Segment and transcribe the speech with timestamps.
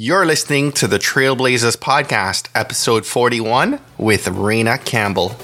[0.00, 5.34] You're listening to the Trailblazers Podcast, episode 41, with Raina Campbell.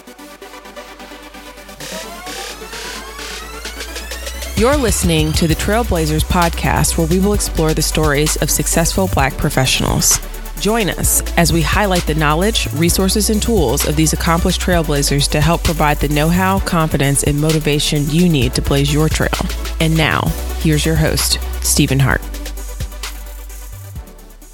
[4.57, 9.37] You're listening to the Trailblazers Podcast, where we will explore the stories of successful black
[9.37, 10.21] professionals.
[10.61, 15.41] Join us as we highlight the knowledge, resources, and tools of these accomplished trailblazers to
[15.41, 19.35] help provide the know how, confidence, and motivation you need to blaze your trail.
[19.81, 20.21] And now,
[20.61, 22.23] here's your host, Stephen Hart.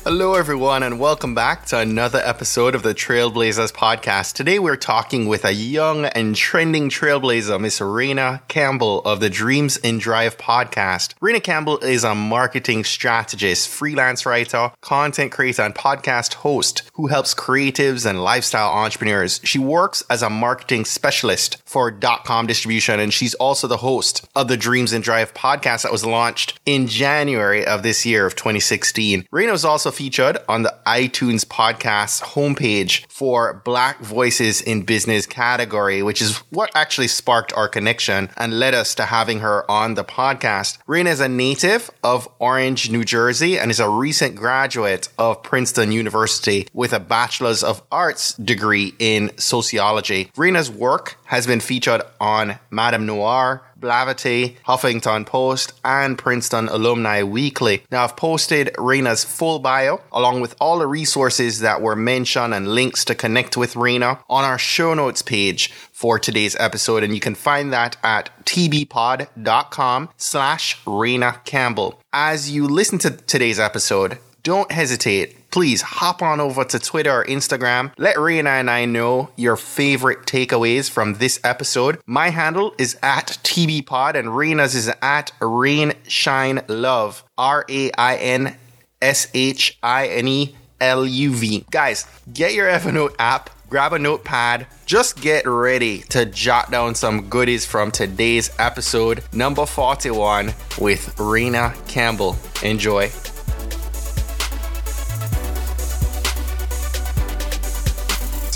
[0.04, 4.32] Hello, everyone, and welcome back to another episode of the Trailblazers podcast.
[4.32, 9.76] Today, we're talking with a young and trending trailblazer, Miss Raina Campbell of the Dreams
[9.76, 11.14] in Drive podcast.
[11.20, 17.34] Raina Campbell is a marketing strategist, freelance writer, content creator, and podcast host who helps
[17.34, 19.38] creatives and lifestyle entrepreneurs.
[19.44, 24.26] She works as a marketing specialist for dot .com distribution, and she's also the host
[24.34, 28.34] of the Dreams in Drive podcast that was launched in January of this year of
[28.34, 29.24] 2016.
[29.30, 36.02] Raina was also featured on the iTunes podcast homepage for Black Voices in Business category,
[36.02, 40.04] which is what actually sparked our connection and led us to having her on the
[40.04, 40.78] podcast.
[40.86, 45.92] Raina is a native of Orange, New Jersey, and is a recent graduate of Princeton
[45.92, 50.30] University with a Bachelor's of Arts degree in sociology.
[50.36, 57.82] Raina's work has been featured on MadameNoire, Blavity, Huffington Post, and Princeton Alumni Weekly.
[57.90, 62.68] Now, I've posted Raina's full bio along with all the resources that were mentioned and
[62.68, 67.20] links to connect with Raina on our show notes page for today's episode, and you
[67.20, 72.00] can find that at tbpod.com slash Raina Campbell.
[72.12, 77.24] As you listen to today's episode, don't hesitate please hop on over to Twitter or
[77.24, 77.92] Instagram.
[77.98, 82.00] Let Raina and I know your favorite takeaways from this episode.
[82.06, 87.24] My handle is at TBPod and Raina's is at Rain Shine Love.
[87.36, 88.56] R A I N
[89.02, 91.64] S H I N E L U V.
[91.70, 97.28] Guys, get your Evernote app, grab a notepad, just get ready to jot down some
[97.28, 100.46] goodies from today's episode, number 41,
[100.78, 102.36] with Raina Campbell.
[102.62, 103.10] Enjoy.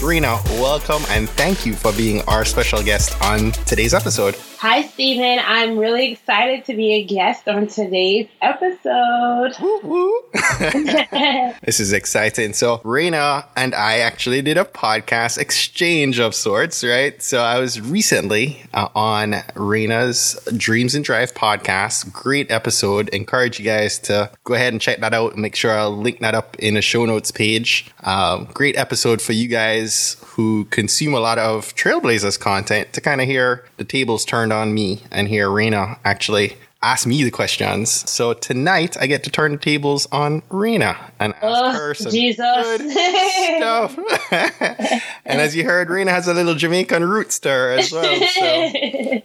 [0.05, 4.37] Serena, welcome and thank you for being our special guest on today's episode.
[4.65, 5.41] Hi, Stephen.
[5.45, 9.53] I'm really excited to be a guest on today's episode.
[11.63, 12.55] this is exciting.
[12.55, 17.23] So, Raina and I actually did a podcast exchange of sorts, right?
[17.23, 22.11] So, I was recently uh, on Raina's Dreams and Drive podcast.
[22.11, 23.11] Great episode.
[23.11, 25.37] Encourage you guys to go ahead and check that out.
[25.37, 27.91] Make sure I'll link that up in the show notes page.
[28.03, 33.21] Um, great episode for you guys who consume a lot of Trailblazers content to kind
[33.21, 38.09] of hear the tables turned on me and here Raina actually ask me the questions.
[38.09, 42.13] So tonight I get to turn the tables on Raina and ask oh, her some
[42.13, 42.39] Jesus.
[42.47, 43.99] good stuff.
[45.25, 48.05] and as you heard, Raina has a little Jamaican roots to her as well.
[48.05, 48.73] So,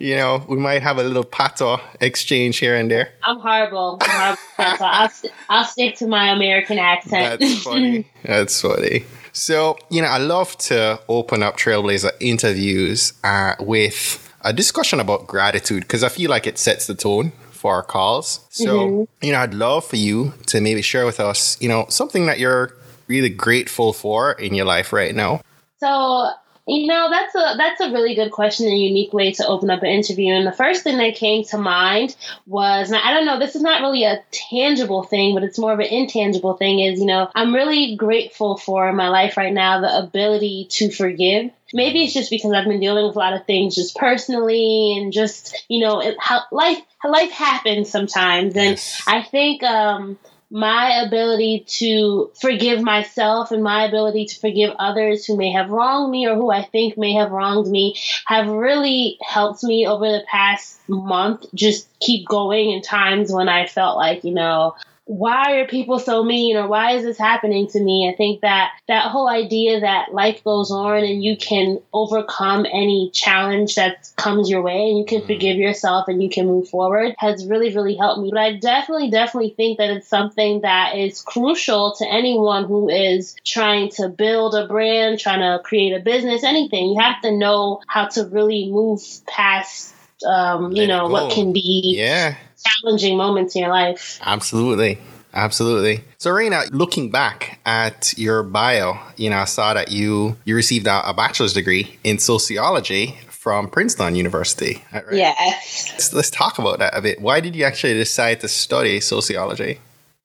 [0.00, 3.12] you know, we might have a little patois exchange here and there.
[3.22, 3.98] I'm horrible.
[4.00, 4.86] I'm horrible.
[4.86, 7.40] I'll, st- I'll stick to my American accent.
[7.40, 8.06] That's funny.
[8.24, 9.04] That's funny.
[9.32, 15.26] So, you know, I love to open up Trailblazer interviews uh, with a discussion about
[15.26, 18.46] gratitude because I feel like it sets the tone for our calls.
[18.50, 19.26] So, mm-hmm.
[19.26, 22.38] you know, I'd love for you to maybe share with us, you know, something that
[22.38, 22.74] you're
[23.06, 25.42] really grateful for in your life right now.
[25.78, 26.30] So,
[26.66, 29.82] you know, that's a that's a really good question and unique way to open up
[29.82, 30.32] an interview.
[30.32, 33.82] And the first thing that came to mind was, I don't know, this is not
[33.82, 36.80] really a tangible thing, but it's more of an intangible thing.
[36.80, 41.50] Is you know, I'm really grateful for my life right now, the ability to forgive
[41.72, 45.12] maybe it's just because I've been dealing with a lot of things just personally and
[45.12, 49.02] just you know it, how life life happens sometimes and yes.
[49.06, 50.18] I think um
[50.50, 56.10] my ability to forgive myself and my ability to forgive others who may have wronged
[56.10, 60.24] me or who I think may have wronged me have really helped me over the
[60.28, 64.74] past month just keep going in times when I felt like, you know,
[65.10, 68.08] why are people so mean or why is this happening to me?
[68.08, 73.10] I think that that whole idea that life goes on and you can overcome any
[73.12, 75.26] challenge that comes your way and you can mm-hmm.
[75.26, 78.30] forgive yourself and you can move forward has really, really helped me.
[78.32, 83.34] But I definitely, definitely think that it's something that is crucial to anyone who is
[83.44, 86.86] trying to build a brand, trying to create a business, anything.
[86.90, 89.92] You have to know how to really move past
[90.24, 92.36] um, you know, what can be yeah
[92.80, 94.18] challenging moments in your life.
[94.22, 94.98] Absolutely.
[95.32, 96.02] Absolutely.
[96.18, 100.86] So, Raina, looking back at your bio, you know, I saw that you you received
[100.86, 104.84] a, a bachelor's degree in sociology from Princeton University.
[104.92, 105.04] Right?
[105.12, 105.88] Yes.
[105.92, 107.20] Let's, let's talk about that a bit.
[107.20, 109.78] Why did you actually decide to study sociology?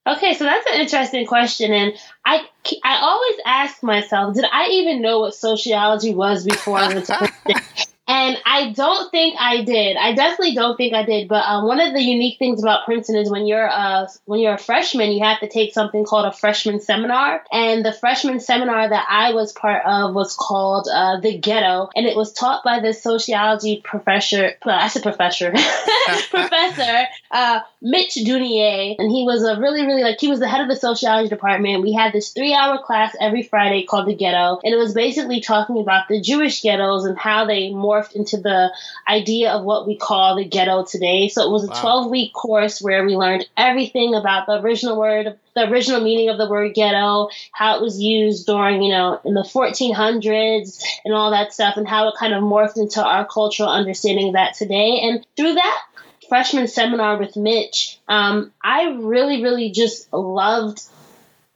[0.08, 1.94] Okay, so that's an interesting question, and
[2.26, 2.46] I
[2.84, 7.32] I always ask myself, did I even know what sociology was before I went to
[8.08, 9.98] And I don't think I did.
[9.98, 11.28] I definitely don't think I did.
[11.28, 14.54] But um, one of the unique things about Princeton is when you're a when you're
[14.54, 17.44] a freshman, you have to take something called a freshman seminar.
[17.52, 22.06] And the freshman seminar that I was part of was called uh, the Ghetto, and
[22.06, 24.54] it was taught by this sociology professor.
[24.64, 25.52] Well, I said professor,
[26.30, 30.62] professor uh, Mitch Duneier, and he was a really really like he was the head
[30.62, 31.82] of the sociology department.
[31.82, 35.42] We had this three hour class every Friday called the Ghetto, and it was basically
[35.42, 38.72] talking about the Jewish ghettos and how they more morphed into the
[39.08, 41.28] idea of what we call the ghetto today.
[41.28, 41.82] So it was a wow.
[41.82, 46.38] 12 week course where we learned everything about the original word, the original meaning of
[46.38, 51.32] the word ghetto, how it was used during, you know, in the 1400s and all
[51.32, 55.00] that stuff, and how it kind of morphed into our cultural understanding of that today.
[55.04, 55.82] And through that,
[56.28, 60.82] freshman seminar with Mitch, um, I really, really just loved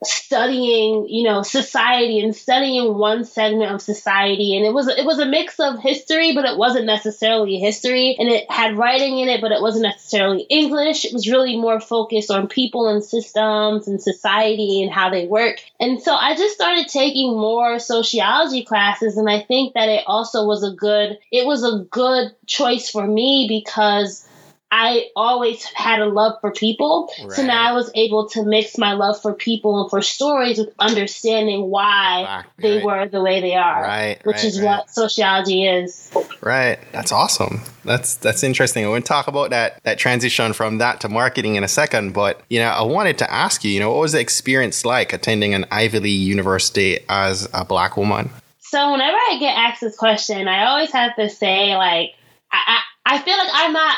[0.02, 4.56] studying, you know, society and studying one segment of society.
[4.56, 8.16] And it was it was a mix of history, but it wasn't necessarily history.
[8.18, 11.04] And it had writing in it, but it wasn't necessarily English.
[11.04, 15.58] It was really more focused on people and systems and society and how they work.
[15.78, 20.46] And so I just started taking more sociology classes and I think that it also
[20.46, 24.26] was a good it was a good choice for me because
[24.72, 27.12] I always had a love for people.
[27.20, 27.32] Right.
[27.32, 30.72] So now I was able to mix my love for people and for stories with
[30.78, 32.44] understanding why right.
[32.58, 33.82] they were the way they are.
[33.82, 34.20] Right.
[34.24, 36.12] Which right, is what sociology is.
[36.40, 36.78] Right.
[36.92, 37.62] That's awesome.
[37.84, 38.84] That's that's interesting.
[38.84, 42.60] To talk about that that transition from that to marketing in a second, but you
[42.60, 45.64] know, I wanted to ask you, you know, what was the experience like attending an
[45.72, 48.30] Ivy League university as a black woman?
[48.60, 52.14] So whenever I get asked this question, I always have to say like
[52.52, 53.96] I, I, I feel like I'm not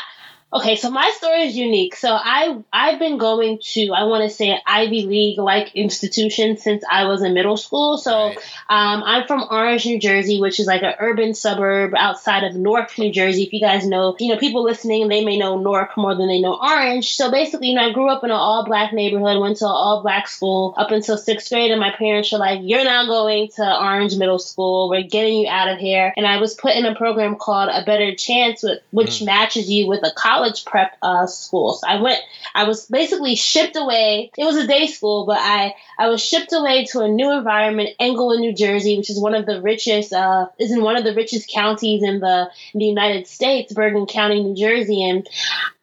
[0.53, 1.95] Okay, so my story is unique.
[1.95, 6.83] So I I've been going to I want to say Ivy League like institution since
[6.89, 7.97] I was in middle school.
[7.97, 8.37] So right.
[8.69, 12.95] um, I'm from Orange, New Jersey, which is like an urban suburb outside of Newark,
[12.99, 13.43] New Jersey.
[13.43, 16.39] If you guys know, you know, people listening, they may know Newark more than they
[16.39, 17.15] know Orange.
[17.15, 19.71] So basically, you know, I grew up in an all black neighborhood, went to an
[19.71, 23.49] all black school up until sixth grade, and my parents were like, "You're now going
[23.55, 24.87] to Orange Middle School.
[24.87, 27.83] We're getting you out of here." And I was put in a program called A
[27.83, 29.25] Better Chance, with, which mm.
[29.25, 31.73] matches you with a college college prep uh, school.
[31.73, 32.19] So I went,
[32.53, 34.31] I was basically shipped away.
[34.37, 37.89] It was a day school, but I, I was shipped away to a new environment,
[37.99, 41.15] Englewood, New Jersey, which is one of the richest, uh, is in one of the
[41.15, 45.07] richest counties in the, in the United States, Bergen County, New Jersey.
[45.09, 45.27] And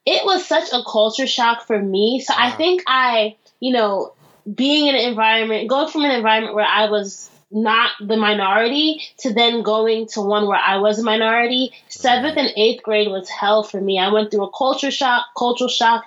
[0.04, 2.20] it was such a culture shock for me.
[2.20, 4.12] So I think I, you know,
[4.52, 9.32] being in an environment, going from an environment where I was not the minority to
[9.32, 11.72] then going to one where I was a minority.
[11.88, 13.98] Seventh and eighth grade was hell for me.
[13.98, 16.04] I went through a culture shock, cultural shock,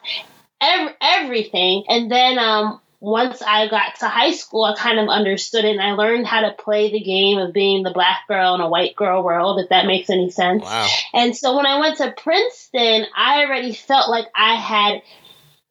[0.62, 1.84] every, everything.
[1.90, 5.81] And then um, once I got to high school, I kind of understood it and
[5.81, 8.95] I learned how to play the game of being the black girl in a white
[8.95, 10.63] girl world, if that makes any sense.
[10.63, 10.88] Wow.
[11.13, 15.01] And so when I went to Princeton, I already felt like I had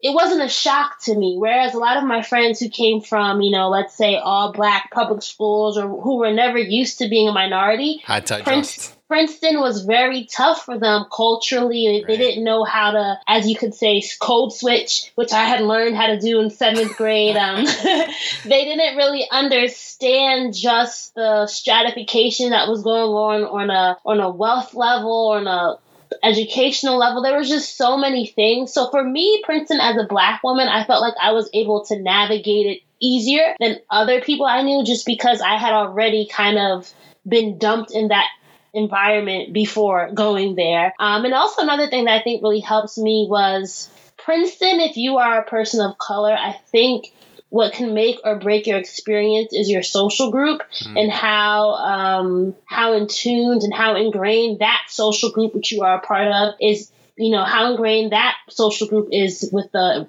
[0.03, 1.37] it wasn't a shock to me.
[1.39, 4.91] Whereas a lot of my friends who came from, you know, let's say all black
[4.91, 8.03] public schools or who were never used to being a minority,
[8.43, 11.87] Prince, Princeton was very tough for them culturally.
[11.87, 12.07] Right.
[12.07, 15.97] They didn't know how to, as you could say, code switch, which I had learned
[15.97, 17.37] how to do in seventh grade.
[17.37, 17.65] Um,
[18.45, 24.31] they didn't really understand just the stratification that was going on on a on a
[24.31, 25.77] wealth level, or on a
[26.23, 27.23] educational level.
[27.23, 28.73] There was just so many things.
[28.73, 32.01] So for me, Princeton as a black woman, I felt like I was able to
[32.01, 36.93] navigate it easier than other people I knew just because I had already kind of
[37.27, 38.29] been dumped in that
[38.75, 40.95] environment before going there.
[40.99, 45.19] Um, and also another thing that I think really helps me was Princeton, if you
[45.19, 47.13] are a person of color, I think
[47.53, 50.99] what can make or break your experience is your social group mm.
[50.99, 55.99] and how um, how in tuned and how ingrained that social group which you are
[55.99, 60.09] a part of is you know how ingrained that social group is with the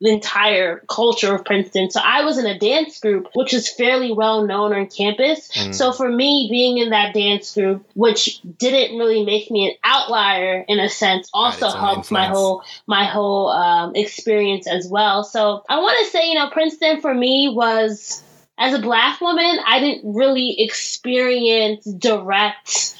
[0.00, 1.90] the entire culture of Princeton.
[1.90, 5.48] So I was in a dance group, which is fairly well known on campus.
[5.52, 5.74] Mm.
[5.74, 10.64] So for me, being in that dance group, which didn't really make me an outlier
[10.68, 15.24] in a sense, also right, helped my whole my whole um, experience as well.
[15.24, 18.22] So I want to say, you know, Princeton for me was
[18.58, 22.96] as a black woman, I didn't really experience direct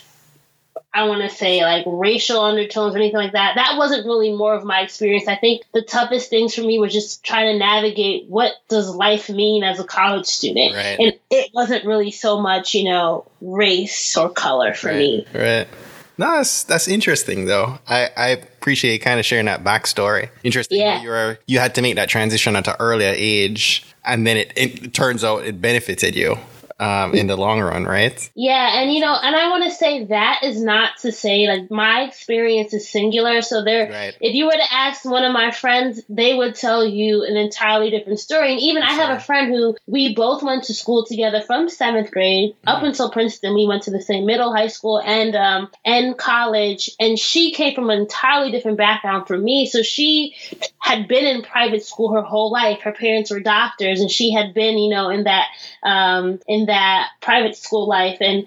[0.96, 3.56] I want to say like racial undertones or anything like that.
[3.56, 5.28] That wasn't really more of my experience.
[5.28, 9.28] I think the toughest things for me was just trying to navigate what does life
[9.28, 10.74] mean as a college student.
[10.74, 10.96] Right.
[10.98, 14.96] And it wasn't really so much, you know, race or color for right.
[14.96, 15.26] me.
[15.34, 15.68] Right.
[16.16, 17.78] No, that's that's interesting though.
[17.86, 20.30] I, I appreciate kind of sharing that backstory.
[20.44, 20.80] Interesting.
[20.80, 21.02] Yeah.
[21.02, 24.52] You were you had to make that transition at an earlier age, and then it,
[24.56, 26.38] it turns out it benefited you
[26.78, 28.30] um, in the long run, right?
[28.34, 31.70] Yeah, and you know, and I want to say that is not to say like
[31.70, 33.40] my experience is singular.
[33.40, 34.16] So there, Right.
[34.20, 37.90] if you were to ask one of my friends, they would tell you an entirely
[37.90, 38.52] different story.
[38.52, 42.10] And even I have a friend who we both went to school together from seventh
[42.10, 43.54] grade up until Princeton.
[43.54, 46.90] We went to the same middle, high school, and um and college.
[47.00, 49.66] And she came from an entirely different background from me.
[49.66, 50.34] So she
[50.78, 52.80] had been in private school her whole life.
[52.82, 55.46] Her parents were doctors, and she had been, you know, in that
[55.82, 58.18] um, in that private school life.
[58.20, 58.46] And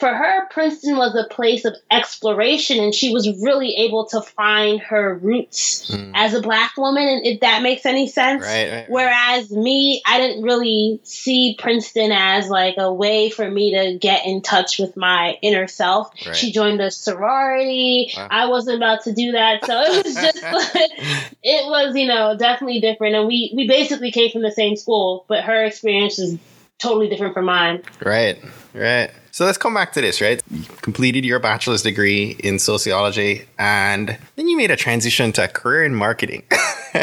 [0.00, 4.80] for her, Princeton was a place of exploration, and she was really able to find
[4.80, 6.12] her roots hmm.
[6.14, 7.06] as a black woman.
[7.06, 8.86] And if that makes any sense, Right, right, right.
[8.88, 14.26] Whereas me, I didn't really see Princeton as like a way for me to get
[14.26, 16.10] in touch with my inner self.
[16.26, 16.34] Right.
[16.34, 18.10] She joined a sorority.
[18.16, 18.28] Wow.
[18.30, 20.90] I wasn't about to do that, so it was just like
[21.42, 23.16] it was, you know, definitely different.
[23.16, 26.38] And we we basically came from the same school, but her experience is
[26.80, 27.82] totally different from mine.
[28.04, 28.42] Right,
[28.74, 29.10] right.
[29.32, 30.42] So let's come back to this, right?
[30.50, 35.48] You completed your bachelor's degree in sociology, and then you made a transition to a
[35.48, 36.42] career in marketing.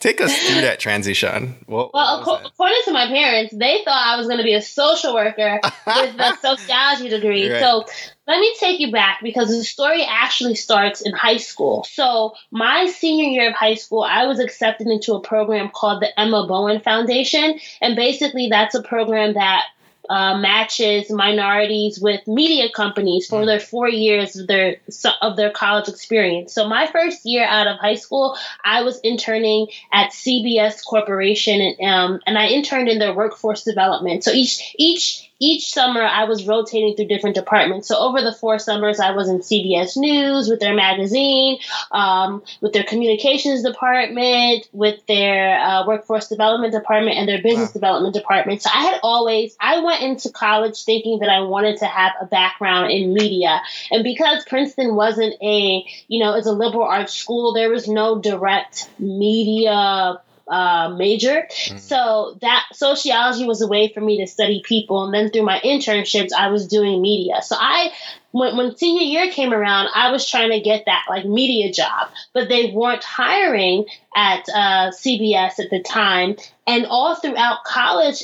[0.00, 1.56] Take us through that transition.
[1.66, 4.62] What, Well, what according to my parents, they thought I was going to be a
[4.62, 7.50] social worker with a sociology degree.
[7.50, 7.60] Right.
[7.60, 7.84] So
[8.26, 11.84] let me take you back because the story actually starts in high school.
[11.90, 16.20] So my senior year of high school, I was accepted into a program called the
[16.20, 19.64] Emma Bowen Foundation, and basically that's a program that
[20.08, 24.76] uh, matches minorities with media companies for their four years of their
[25.20, 26.52] of their college experience.
[26.52, 31.88] So my first year out of high school, I was interning at CBS Corporation, and
[31.88, 34.24] um, and I interned in their workforce development.
[34.24, 37.88] So each each each summer I was rotating through different departments.
[37.88, 41.58] So over the four summers, I was in CBS News with their magazine,
[41.92, 47.72] um, with their communications department, with their uh, workforce development department, and their business Wow.
[47.72, 48.62] development department.
[48.62, 52.26] So I had always I went into college thinking that I wanted to have a
[52.26, 57.52] background in media, and because Princeton wasn't a you know it's a liberal arts school,
[57.54, 61.46] there was no direct media uh, major.
[61.78, 65.60] So that sociology was a way for me to study people, and then through my
[65.60, 67.42] internships, I was doing media.
[67.42, 67.92] So I,
[68.32, 72.10] when, when senior year came around, I was trying to get that like media job,
[72.32, 73.86] but they weren't hiring
[74.16, 76.36] at uh, CBS at the time,
[76.66, 78.22] and all throughout college.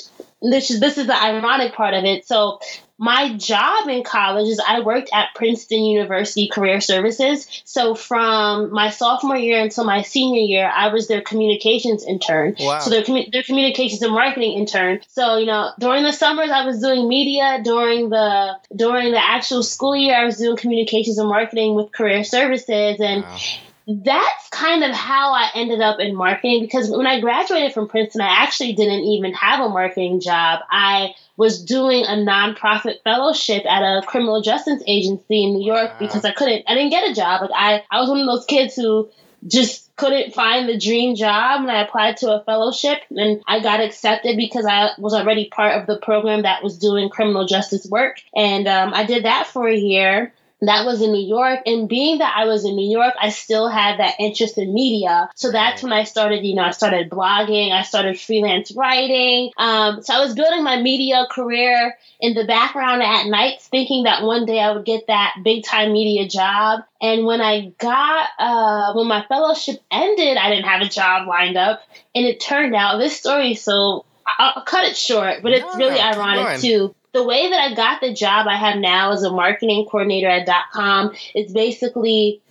[0.50, 2.26] This is this is the ironic part of it.
[2.26, 2.60] So
[2.96, 7.62] my job in college is I worked at Princeton University Career Services.
[7.64, 12.54] So from my sophomore year until my senior year, I was their communications intern.
[12.58, 12.78] Wow.
[12.78, 15.00] So their their communications and marketing intern.
[15.08, 17.60] So you know, during the summers I was doing media.
[17.64, 22.22] During the during the actual school year, I was doing communications and marketing with Career
[22.22, 23.38] Services, and Wow.
[23.86, 28.22] That's kind of how I ended up in marketing because when I graduated from Princeton,
[28.22, 30.60] I actually didn't even have a marketing job.
[30.70, 35.98] I was doing a nonprofit fellowship at a criminal justice agency in New York Wow.
[35.98, 37.42] because I couldn't, I didn't get a job.
[37.42, 39.10] Like I, I was one of those kids who
[39.46, 43.80] just couldn't find the dream job and I applied to a fellowship and I got
[43.80, 48.16] accepted because I was already part of the program that was doing criminal justice work.
[48.34, 50.32] And um, I did that for a year.
[50.66, 51.60] That was in New York.
[51.66, 55.30] And being that I was in New York, I still had that interest in media.
[55.34, 59.50] So that's when I started, you know, I started blogging, I started freelance writing.
[59.56, 64.22] Um, so I was building my media career in the background at night, thinking that
[64.22, 66.80] one day I would get that big time media job.
[67.00, 71.56] And when I got, uh, when my fellowship ended, I didn't have a job lined
[71.56, 71.82] up.
[72.14, 74.04] And it turned out this story, so
[74.38, 78.00] I'll cut it short, but it's No, really ironic too the way that I got
[78.00, 82.42] the job I have now as a marketing coordinator at .com is basically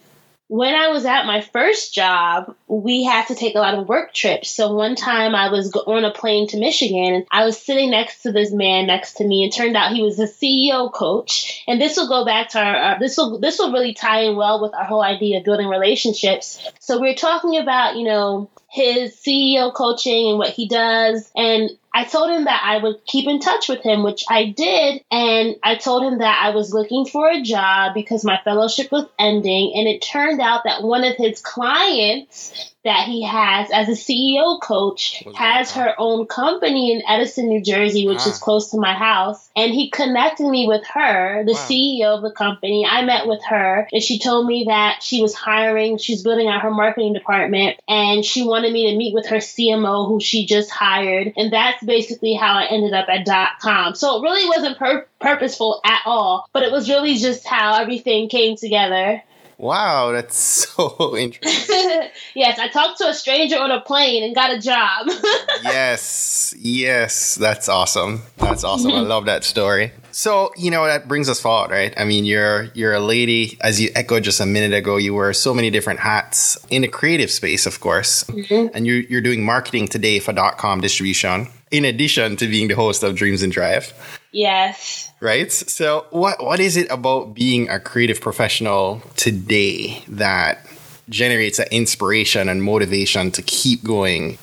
[0.48, 4.14] when I was at my first job, we had to take a lot of work
[4.14, 4.52] trips.
[4.52, 8.22] So one time I was on a plane to Michigan and I was sitting next
[8.22, 11.64] to this man next to me and turned out he was a CEO coach.
[11.68, 14.62] And this will go back to our, this will this will really tie in well
[14.62, 16.64] with our whole idea of building relationships.
[16.80, 21.32] So we we're talking about, you know, his CEO coaching and what he does.
[21.36, 25.04] And I told him that I would keep in touch with him, which I did.
[25.12, 29.06] And I told him that I was looking for a job because my fellowship was
[29.20, 29.74] ending.
[29.76, 34.62] And it turned out that one of his clients that he has as a CEO
[34.62, 38.30] coach has her own company in Edison, New Jersey, which ah.
[38.30, 39.50] is close to my house.
[39.56, 41.60] And he connected me with her, the wow.
[41.60, 42.86] CEO of the company.
[42.90, 46.62] I met with her and she told me that she was hiring, she's building out
[46.62, 50.70] her marketing department and she wanted me to meet with her CMO who she just
[50.70, 51.34] hired.
[51.38, 53.96] And that's basically how I ended up at dot com.
[53.96, 58.28] So it really wasn't pur- purposeful at all, but it was really just how everything
[58.28, 59.24] came together.
[59.64, 60.36] Wow, that's
[60.76, 62.10] so interesting.
[62.36, 65.08] yes, I talked to a stranger on a plane and got a job.
[65.64, 68.24] yes, yes, that's awesome.
[68.38, 68.92] That's awesome.
[68.92, 69.94] I love that story.
[70.12, 71.94] So, you know, that brings us forward, right?
[71.96, 75.32] I mean, you're you're a lady, as you echoed just a minute ago, you wear
[75.32, 78.26] so many different hats in the creative space, of course.
[78.26, 78.76] Mm-hmm.
[78.76, 82.76] And you're you're doing marketing today for dot com distribution, in addition to being the
[82.76, 83.94] host of Dreams and Drive.
[84.34, 85.52] Yes right?
[85.52, 90.68] So what what is it about being a creative professional today that
[91.10, 94.38] generates that inspiration and motivation to keep going?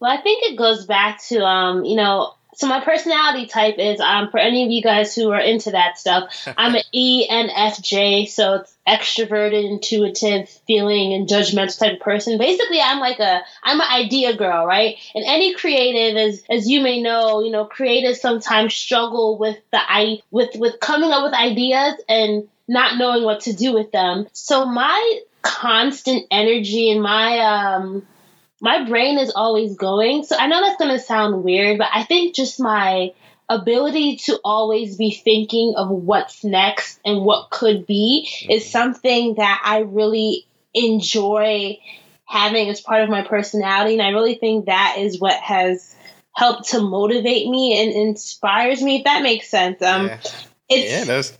[0.00, 4.00] Well, I think it goes back to um, you know, so my personality type is
[4.00, 8.54] um for any of you guys who are into that stuff, I'm an ENFJ, so
[8.56, 12.36] it's extroverted, intuitive, feeling, and judgmental type of person.
[12.36, 14.96] Basically, I'm like a I'm an idea girl, right?
[15.14, 19.78] And any creative, as as you may know, you know, creatives sometimes struggle with the
[19.80, 24.26] i with with coming up with ideas and not knowing what to do with them.
[24.32, 28.04] So my constant energy and my um
[28.60, 30.24] my brain is always going.
[30.24, 33.12] So I know that's going to sound weird, but I think just my
[33.48, 38.70] ability to always be thinking of what's next and what could be is mm-hmm.
[38.70, 41.78] something that I really enjoy
[42.26, 43.94] having as part of my personality.
[43.94, 45.94] And I really think that is what has
[46.34, 49.80] helped to motivate me and inspires me, if that makes sense.
[49.82, 50.20] Um, yeah.
[50.68, 51.38] It's, yeah, that's,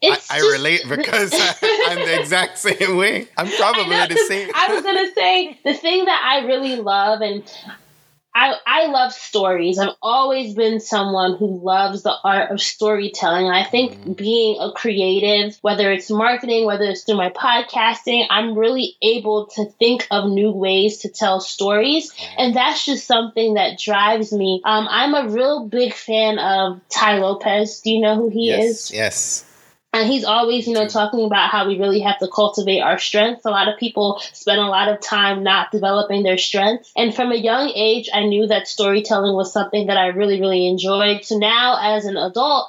[0.00, 3.28] it's I, I relate because I, am the exact same way.
[3.36, 4.50] I'm probably know, the same.
[4.54, 7.44] I was gonna say the thing that I really love, and
[8.38, 9.80] I, I love stories.
[9.80, 13.48] I've always been someone who loves the art of storytelling.
[13.48, 14.12] I think mm-hmm.
[14.12, 19.64] being a creative, whether it's marketing, whether it's through my podcasting, I'm really able to
[19.80, 22.12] think of new ways to tell stories.
[22.36, 24.62] And that's just something that drives me.
[24.64, 27.80] Um, I'm a real big fan of Tai Lopez.
[27.80, 28.92] Do you know who he yes, is?
[28.92, 29.44] Yes.
[29.92, 33.46] And he's always, you know, talking about how we really have to cultivate our strengths.
[33.46, 36.92] A lot of people spend a lot of time not developing their strengths.
[36.94, 40.68] And from a young age, I knew that storytelling was something that I really, really
[40.68, 41.24] enjoyed.
[41.24, 42.68] So now, as an adult,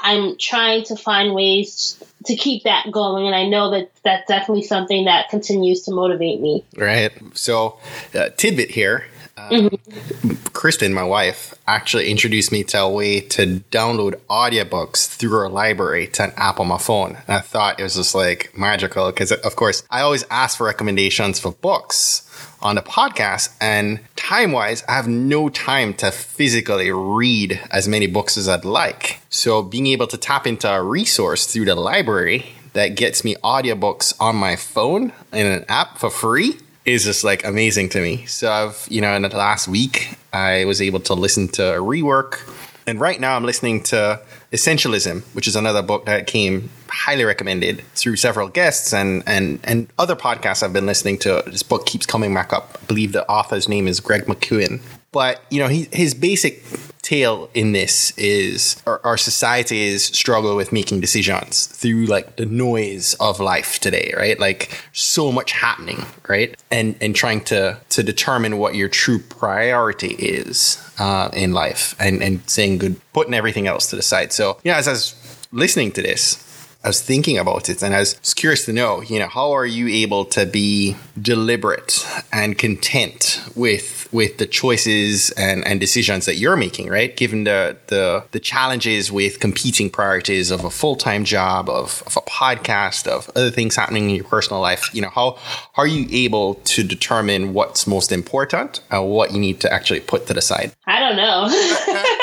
[0.00, 3.26] I'm trying to find ways to keep that going.
[3.26, 6.64] And I know that that's definitely something that continues to motivate me.
[6.76, 7.10] Right.
[7.34, 7.80] So,
[8.14, 9.06] uh, tidbit here
[9.50, 10.34] mm-hmm.
[10.52, 16.06] Kristen, my wife, actually introduced me to a way to download audiobooks through her library
[16.08, 17.16] to an app on my phone.
[17.26, 20.66] And I thought it was just like magical because, of course, I always ask for
[20.66, 22.26] recommendations for books
[22.60, 23.54] on the podcast.
[23.60, 28.64] And time wise, I have no time to physically read as many books as I'd
[28.64, 29.20] like.
[29.30, 34.14] So being able to tap into a resource through the library that gets me audiobooks
[34.20, 36.58] on my phone in an app for free
[36.92, 38.26] is just like amazing to me.
[38.26, 41.78] So I've, you know, in the last week, I was able to listen to a
[41.78, 42.40] rework.
[42.86, 44.20] And right now I'm listening to
[44.52, 49.88] Essentialism, which is another book that came highly recommended through several guests and, and, and
[49.98, 51.42] other podcasts I've been listening to.
[51.46, 52.78] This book keeps coming back up.
[52.82, 54.80] I believe the author's name is Greg McKeown.
[55.12, 56.64] But, you know, he, his basic
[57.10, 63.14] tale in this is our, our society's struggle with making decisions through like the noise
[63.14, 64.38] of life today, right?
[64.38, 66.56] Like so much happening, right?
[66.70, 72.22] And and trying to to determine what your true priority is uh, in life, and
[72.22, 74.32] and saying good, putting everything else to the side.
[74.32, 75.14] So yeah, as I was
[75.50, 76.38] listening to this,
[76.82, 79.66] I was thinking about it and I was curious to know, you know, how are
[79.66, 86.36] you able to be deliberate and content with with the choices and, and decisions that
[86.36, 87.16] you're making, right?
[87.16, 92.16] Given the, the, the challenges with competing priorities of a full time job, of, of
[92.16, 95.38] a podcast, of other things happening in your personal life, you know, how,
[95.74, 100.00] how are you able to determine what's most important and what you need to actually
[100.00, 100.72] put to the side?
[100.86, 101.46] I don't know.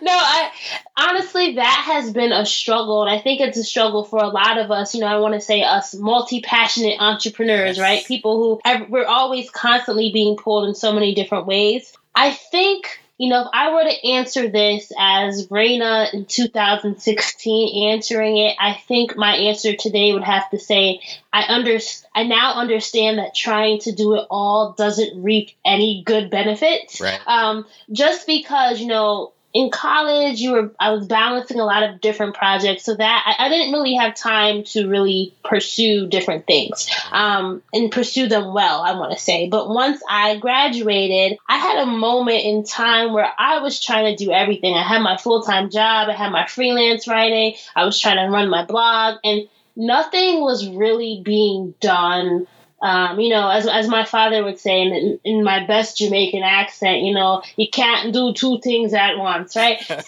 [0.00, 0.50] no, I
[0.96, 4.58] honestly that has been a struggle, and I think it's a struggle for a lot
[4.58, 4.94] of us.
[4.94, 7.80] You know, I want to say us multi passionate entrepreneurs, yes.
[7.80, 8.04] right?
[8.04, 11.92] People who we're always constantly being pulled in so many different ways.
[12.14, 18.38] I think you know, if I were to answer this as Raina in 2016 answering
[18.38, 21.00] it, I think my answer today would have to say
[21.32, 21.78] I under
[22.14, 27.00] I now understand that trying to do it all doesn't reap any good benefits.
[27.00, 27.18] Right.
[27.26, 32.00] Um, just because you know in college, you were I was balancing a lot of
[32.00, 36.88] different projects, so that I, I didn't really have time to really pursue different things
[37.10, 38.82] um, and pursue them well.
[38.82, 43.28] I want to say, but once I graduated, I had a moment in time where
[43.36, 44.74] I was trying to do everything.
[44.74, 48.30] I had my full time job, I had my freelance writing, I was trying to
[48.30, 52.46] run my blog, and nothing was really being done
[52.80, 57.02] um, you know, as, as my father would say in, in my best Jamaican accent,
[57.02, 59.80] you know, you can't do two things at once, right?
[59.82, 59.96] so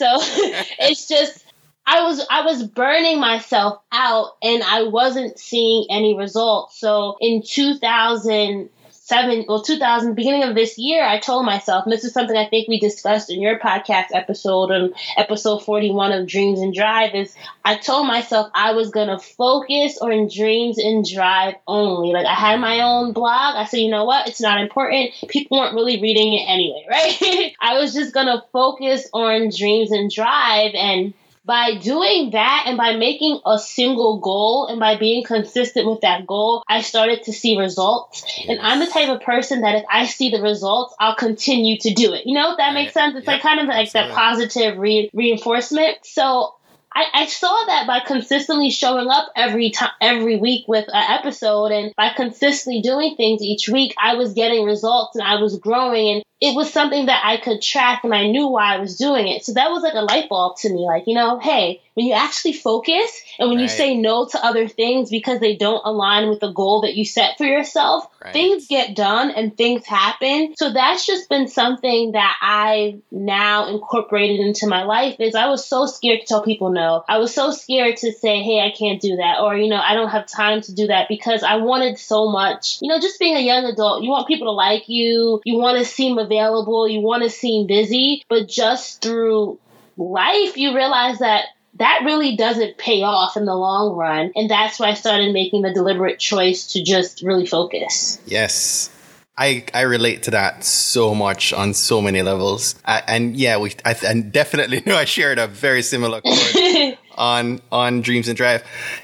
[0.78, 1.44] it's just,
[1.86, 6.78] I was I was burning myself out and I wasn't seeing any results.
[6.78, 8.70] So in 2000
[9.10, 12.48] seven, well, 2000, beginning of this year, I told myself, and this is something I
[12.48, 17.34] think we discussed in your podcast episode on episode 41 of Dreams and Drive, is
[17.64, 22.12] I told myself I was going to focus on Dreams and Drive only.
[22.12, 23.56] Like I had my own blog.
[23.56, 24.28] I said, you know what?
[24.28, 25.10] It's not important.
[25.28, 27.52] People weren't really reading it anyway, right?
[27.60, 32.76] I was just going to focus on Dreams and Drive and by doing that and
[32.76, 37.32] by making a single goal and by being consistent with that goal, I started to
[37.32, 38.24] see results.
[38.38, 38.46] Yes.
[38.48, 41.94] And I'm the type of person that if I see the results, I'll continue to
[41.94, 42.26] do it.
[42.26, 42.74] You know, if that right.
[42.74, 43.16] makes sense.
[43.16, 43.34] It's yep.
[43.34, 44.10] like kind of like Absolutely.
[44.10, 45.98] that positive re- reinforcement.
[46.04, 46.54] So
[46.94, 51.66] I, I, saw that by consistently showing up every time, every week with an episode,
[51.66, 56.16] and by consistently doing things each week, I was getting results and I was growing.
[56.16, 59.28] And it was something that I could track and I knew why I was doing
[59.28, 59.44] it.
[59.44, 60.80] So that was like a light bulb to me.
[60.80, 63.64] Like, you know, hey, when you actually focus and when right.
[63.64, 67.04] you say no to other things because they don't align with the goal that you
[67.04, 68.32] set for yourself, right.
[68.32, 70.54] things get done and things happen.
[70.56, 75.66] So that's just been something that I now incorporated into my life is I was
[75.66, 77.04] so scared to tell people no.
[77.06, 79.40] I was so scared to say, hey, I can't do that.
[79.40, 82.78] Or, you know, I don't have time to do that because I wanted so much,
[82.80, 85.42] you know, just being a young adult, you want people to like you.
[85.44, 86.88] You want to seem available.
[86.88, 89.58] You want to seem busy, but just through
[89.96, 94.32] life, you realize that that really doesn't pay off in the long run.
[94.34, 98.20] And that's why I started making the deliberate choice to just really focus.
[98.26, 98.90] Yes.
[99.38, 102.74] I, I relate to that so much on so many levels.
[102.84, 106.20] I, and yeah, we I, I, definitely know I shared a very similar
[107.14, 108.62] on on Dreams and Drive.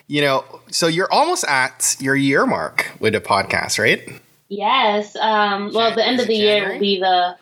[0.09, 4.21] You know, so you're almost at your year mark with the podcast, right?
[4.49, 5.17] Yes.
[5.17, 7.37] Um, well, the end of the year will be the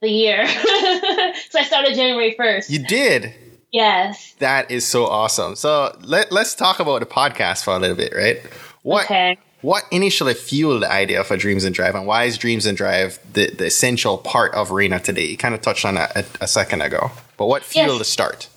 [0.00, 0.46] the year.
[0.48, 2.70] so I started January first.
[2.70, 3.34] You did.
[3.72, 4.34] Yes.
[4.38, 5.56] That is so awesome.
[5.56, 8.40] So let let's talk about the podcast for a little bit, right?
[8.82, 9.38] What okay.
[9.62, 13.18] what initially fueled the idea for Dreams and Drive, and why is Dreams and Drive
[13.32, 15.26] the, the essential part of Raina today?
[15.26, 17.98] You kind of touched on that a, a second ago, but what fueled yes.
[17.98, 18.48] the start?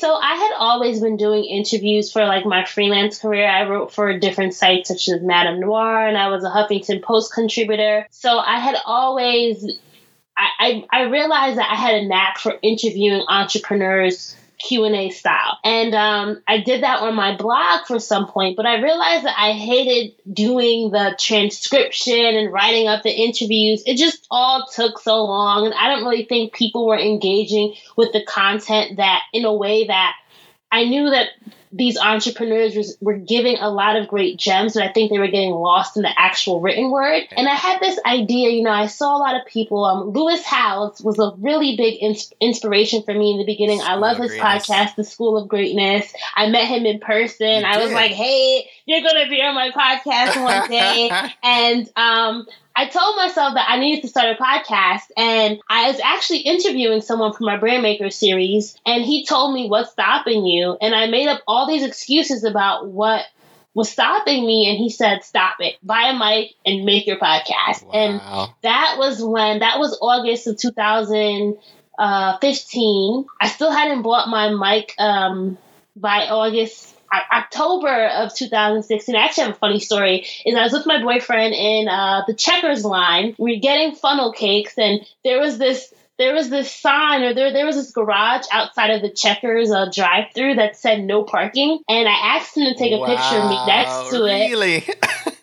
[0.00, 3.46] So I had always been doing interviews for like my freelance career.
[3.46, 8.06] I wrote for different sites such as MadameNoire, and I was a Huffington Post contributor.
[8.10, 9.62] So I had always,
[10.38, 15.58] I, I, I realized that I had a knack for interviewing entrepreneurs Q&A style.
[15.64, 19.36] And um, I did that on my blog for some point, but I realized that
[19.38, 23.82] I hated doing the transcription and writing up the interviews.
[23.86, 25.66] It just all took so long.
[25.66, 29.86] And I don't really think people were engaging with the content that in a way
[29.86, 30.14] that
[30.72, 31.28] I knew that
[31.72, 35.28] these entrepreneurs was, were giving a lot of great gems, but I think they were
[35.28, 37.22] getting lost in the actual written word.
[37.30, 39.84] And I had this idea, you know, I saw a lot of people.
[39.84, 43.78] Um, Lewis Howes was a really big ins- inspiration for me in the beginning.
[43.78, 44.66] School I love his greatness.
[44.66, 46.12] podcast, The School of Greatness.
[46.34, 47.64] I met him in person.
[47.64, 51.10] I was like, hey, you're going to be on my podcast one day.
[51.44, 56.00] and um, I told myself that I needed to start a podcast, and I was
[56.00, 60.76] actually interviewing someone from my Brand Maker series, and he told me what's stopping you,
[60.80, 63.24] and I made up all these excuses about what
[63.74, 65.76] was stopping me and he said stop it.
[65.82, 67.84] Buy a mic and make your podcast.
[67.84, 67.90] Wow.
[67.92, 68.20] and
[68.62, 71.58] that was when that was august of 2015
[71.98, 72.38] uh,
[73.40, 75.56] i still hadn't bought my mic um,
[75.94, 80.26] by august October of 2016, I actually have a funny story.
[80.46, 83.34] Is I was with my boyfriend in uh, the Checkers line.
[83.38, 87.52] We are getting funnel cakes, and there was this there was this sign or there
[87.52, 92.08] there was this garage outside of the Checkers uh, drive-through that said no parking, and
[92.08, 94.50] I asked him to take a wow, picture of me next to it.
[94.50, 94.84] Really?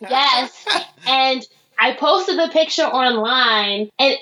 [0.00, 0.66] yes,
[1.06, 1.46] and
[1.78, 4.16] I posted the picture online, and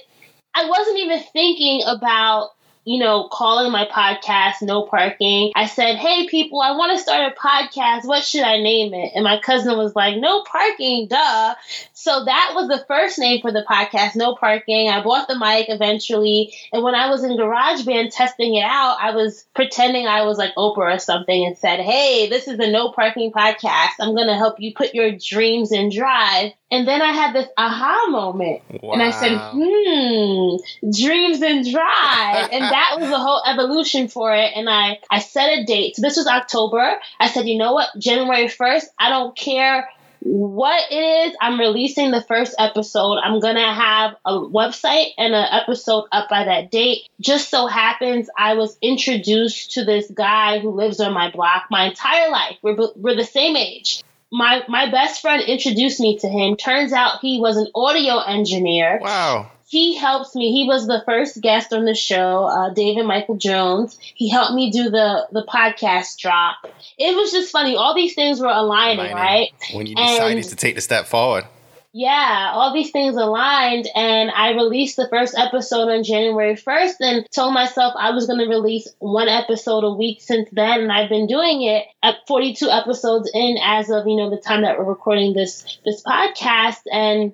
[0.54, 2.50] I wasn't even thinking about
[2.86, 5.50] you know, calling my podcast No Parking.
[5.56, 8.06] I said, Hey people, I want to start a podcast.
[8.06, 9.10] What should I name it?
[9.12, 11.56] And my cousin was like, No Parking, duh.
[11.94, 14.88] So that was the first name for the podcast, No Parking.
[14.88, 16.54] I bought the mic eventually.
[16.72, 20.54] And when I was in GarageBand testing it out, I was pretending I was like
[20.54, 23.94] Oprah or something and said, Hey, this is the No Parking podcast.
[23.98, 26.52] I'm going to help you put your dreams in drive.
[26.70, 28.62] And then I had this aha moment.
[28.82, 28.94] Wow.
[28.94, 32.48] And I said, hmm, dreams and drive.
[32.50, 34.52] And that was the whole evolution for it.
[34.54, 35.96] And I, I set a date.
[35.96, 36.96] So this was October.
[37.18, 37.88] I said, you know what?
[37.98, 39.88] January 1st, I don't care
[40.20, 43.18] what it is, I'm releasing the first episode.
[43.18, 47.08] I'm gonna have a website and an episode up by that date.
[47.20, 51.84] Just so happens I was introduced to this guy who lives on my block my
[51.84, 52.56] entire life.
[52.60, 54.02] We're, we're the same age.
[54.32, 56.56] My my best friend introduced me to him.
[56.56, 58.98] Turns out he was an audio engineer.
[59.00, 60.52] Wow he helps me.
[60.52, 63.98] He was the first guest on the show, uh, David Michael Jones.
[64.00, 66.58] He helped me do the the podcast drop.
[66.98, 67.76] It was just funny.
[67.76, 69.16] All these things were aligning, aligning.
[69.16, 69.48] right?
[69.72, 71.44] When you decided to take the step forward.
[71.98, 77.26] Yeah, all these things aligned, and I released the first episode on January 1st and
[77.34, 81.08] told myself I was going to release one episode a week since then, and I've
[81.08, 84.84] been doing it at 42 episodes in as of, you know, the time that we're
[84.84, 87.32] recording this this podcast, and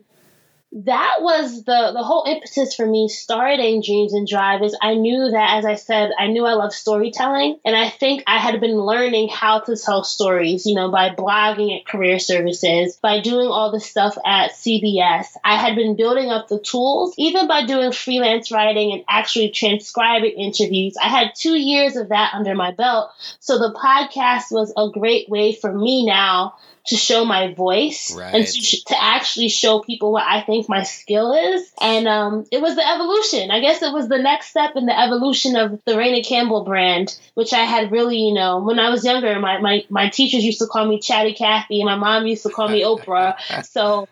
[0.75, 5.31] that was the the whole impetus for me starting Dreams and Drive is I knew
[5.31, 7.59] that as I said I knew I love storytelling.
[7.65, 11.79] And I think I had been learning how to tell stories you know by blogging
[11.79, 16.49] at career services by doing all the stuff at CBS I had been building up
[16.49, 20.97] the tools even by doing freelance writing and actually transcribing interviews.
[21.01, 23.11] I had 2 years of that under my belt.
[23.41, 26.55] So the podcast was a great way for me now
[26.87, 28.35] to show my voice right.
[28.35, 31.73] and to, to, actually show people what I think my skill is.
[31.81, 33.51] And um, it was the evolution.
[33.51, 37.17] I guess it was the next step in the evolution of the Raina Campbell brand,
[37.35, 40.59] which I had really, you know, when I was younger, my, my, my teachers used
[40.59, 43.37] to call me Chatty Cathy and my mom used to call me Oprah.
[43.65, 44.09] So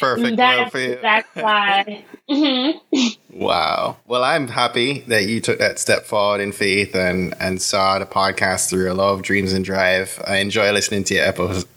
[0.00, 0.36] Perfect.
[0.36, 2.04] That's, that's why.
[2.26, 3.38] Mm-hmm.
[3.38, 3.98] Wow.
[4.08, 8.04] Well, I'm happy that you took that step forward in faith and, and saw the
[8.04, 10.20] podcast through a love, dreams, and drive.
[10.26, 11.24] I enjoy listening to your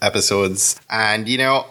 [0.01, 0.81] episodes.
[0.89, 1.67] And, you know,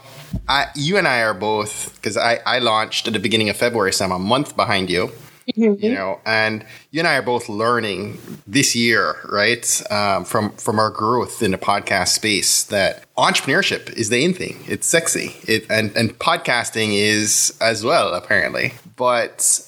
[0.49, 3.93] I, you and I are both, because I, I launched at the beginning of February,
[3.93, 5.11] so I'm a month behind you.
[5.57, 5.83] Mm-hmm.
[5.83, 10.79] You know, and you and I are both learning this year, right, um, from from
[10.79, 14.63] our growth in the podcast space that entrepreneurship is the in thing.
[14.67, 18.75] It's sexy, it, and and podcasting is as well, apparently.
[18.97, 19.65] But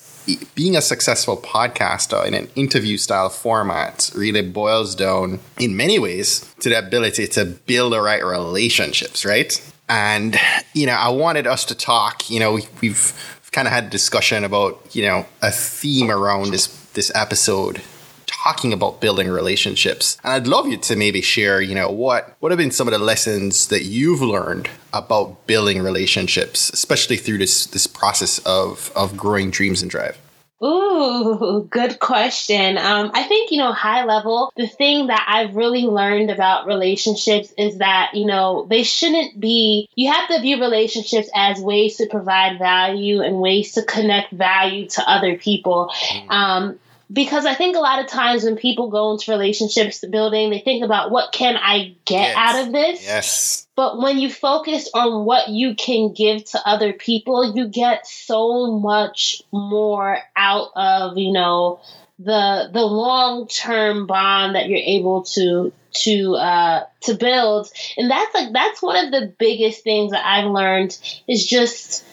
[0.54, 6.54] being a successful podcaster in an interview style format really boils down in many ways
[6.60, 9.60] to the ability to build the right relationships, right?
[9.88, 10.36] And,
[10.72, 14.44] you know, I wanted us to talk, you know, we've kind of had a discussion
[14.44, 17.82] about you know a theme around this this episode
[18.26, 20.16] talking about building relationships.
[20.24, 22.92] And i'd love you to maybe share you know what what have been some of
[22.92, 29.16] the lessons that you've learned about building relationships especially through this this process of of
[29.16, 30.16] growing dreams and drive
[30.62, 32.76] Ooh, good question.
[32.76, 37.52] Um, I think, you know, high level, the thing that I've really learned about relationships
[37.56, 42.06] is that, you know, they shouldn't be, you have to view relationships as ways to
[42.06, 45.90] provide value and ways to connect value to other people.
[46.10, 46.30] Mm.
[46.30, 46.78] Um,
[47.12, 50.84] because I think a lot of times when people go into relationships building, they think
[50.84, 52.36] about what can I get yes.
[52.36, 53.02] out of this?
[53.02, 53.66] Yes.
[53.74, 58.78] But when you focus on what you can give to other people, you get so
[58.78, 61.80] much more out of, you know,
[62.18, 67.70] the the long term bond that you're able to to uh to build.
[67.96, 70.96] And that's like that's one of the biggest things that I've learned
[71.26, 72.04] is just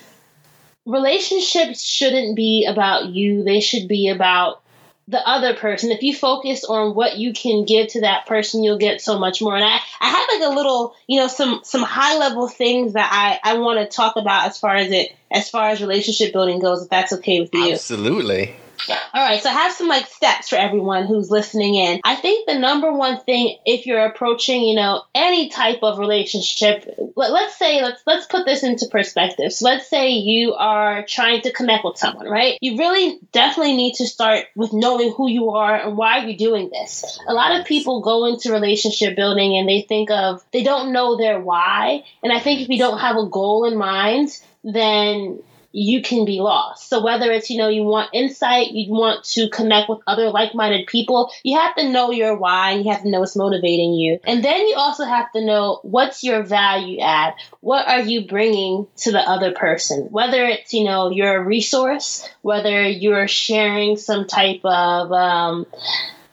[0.85, 3.43] relationships shouldn't be about you.
[3.43, 4.61] They should be about
[5.07, 5.91] the other person.
[5.91, 9.41] If you focus on what you can give to that person, you'll get so much
[9.41, 9.55] more.
[9.55, 13.09] And I, I have like a little, you know, some some high level things that
[13.11, 16.59] I, I want to talk about as far as it as far as relationship building
[16.59, 17.73] goes, if that's okay with you.
[17.73, 18.55] Absolutely.
[18.89, 21.99] All right, so I have some like steps for everyone who's listening in.
[22.03, 26.97] I think the number one thing if you're approaching, you know, any type of relationship,
[27.15, 29.51] let, us say let's let's put this into perspective.
[29.51, 32.57] So let's say you are trying to connect with someone, right?
[32.61, 36.69] You really definitely need to start with knowing who you are and why you're doing
[36.71, 37.19] this.
[37.27, 41.17] A lot of people go into relationship building and they think of they don't know
[41.17, 46.01] their why, and I think if you don't have a goal in mind, then you
[46.01, 46.89] can be lost.
[46.89, 50.87] So whether it's, you know, you want insight, you want to connect with other like-minded
[50.87, 54.19] people, you have to know your why and you have to know what's motivating you.
[54.23, 57.33] And then you also have to know what's your value add.
[57.59, 60.07] What are you bringing to the other person?
[60.09, 65.67] Whether it's, you know, you're a resource, whether you're sharing some type of, um,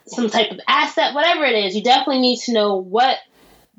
[0.07, 3.19] some type of asset, whatever it is, you definitely need to know what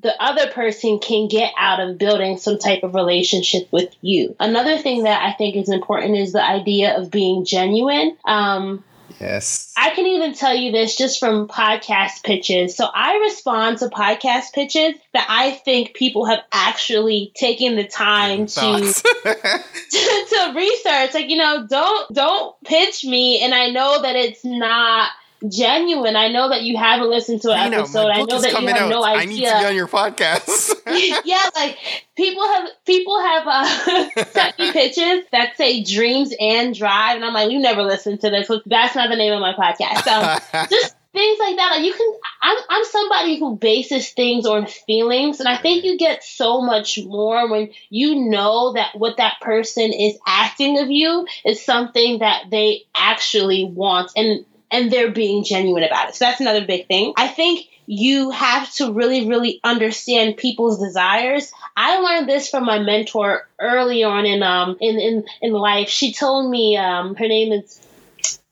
[0.06, 4.36] the other person can get out of building some type of relationship with you.
[4.40, 8.16] Another thing that I think is important is the idea of being genuine.
[8.24, 8.84] Um,
[9.20, 9.74] Yes.
[9.78, 12.76] I can even tell you this just from podcast pitches.
[12.76, 18.46] So I respond to podcast pitches that I think people have actually taken the time
[18.48, 21.14] to, to to research.
[21.14, 25.12] Like, you know, don't don't pitch me and I know that it's not
[25.50, 26.16] genuine.
[26.16, 28.08] I know that you haven't listened to an episode.
[28.08, 28.90] I know that you have out.
[28.90, 29.22] no idea.
[29.22, 30.74] I need to be on your podcast.
[31.26, 31.78] yeah, like
[32.16, 37.34] people have people have uh, sent me pitches that say dreams and drive, and I'm
[37.34, 38.50] like, you never listened to this.
[38.66, 40.04] That's not the name of my podcast.
[40.04, 41.72] So just things like that.
[41.72, 45.98] Like you can, I'm, I'm somebody who bases things on feelings, and I think you
[45.98, 51.26] get so much more when you know that what that person is asking of you
[51.44, 56.16] is something that they actually want, and and they're being genuine about it.
[56.16, 57.14] So that's another big thing.
[57.18, 61.52] I think you have to really, really understand people's desires.
[61.78, 65.90] I learned this from my mentor early on in um in in, in life.
[65.90, 67.80] She told me um her name is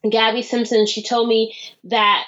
[0.08, 0.86] Gabby Simpson.
[0.86, 2.26] She told me that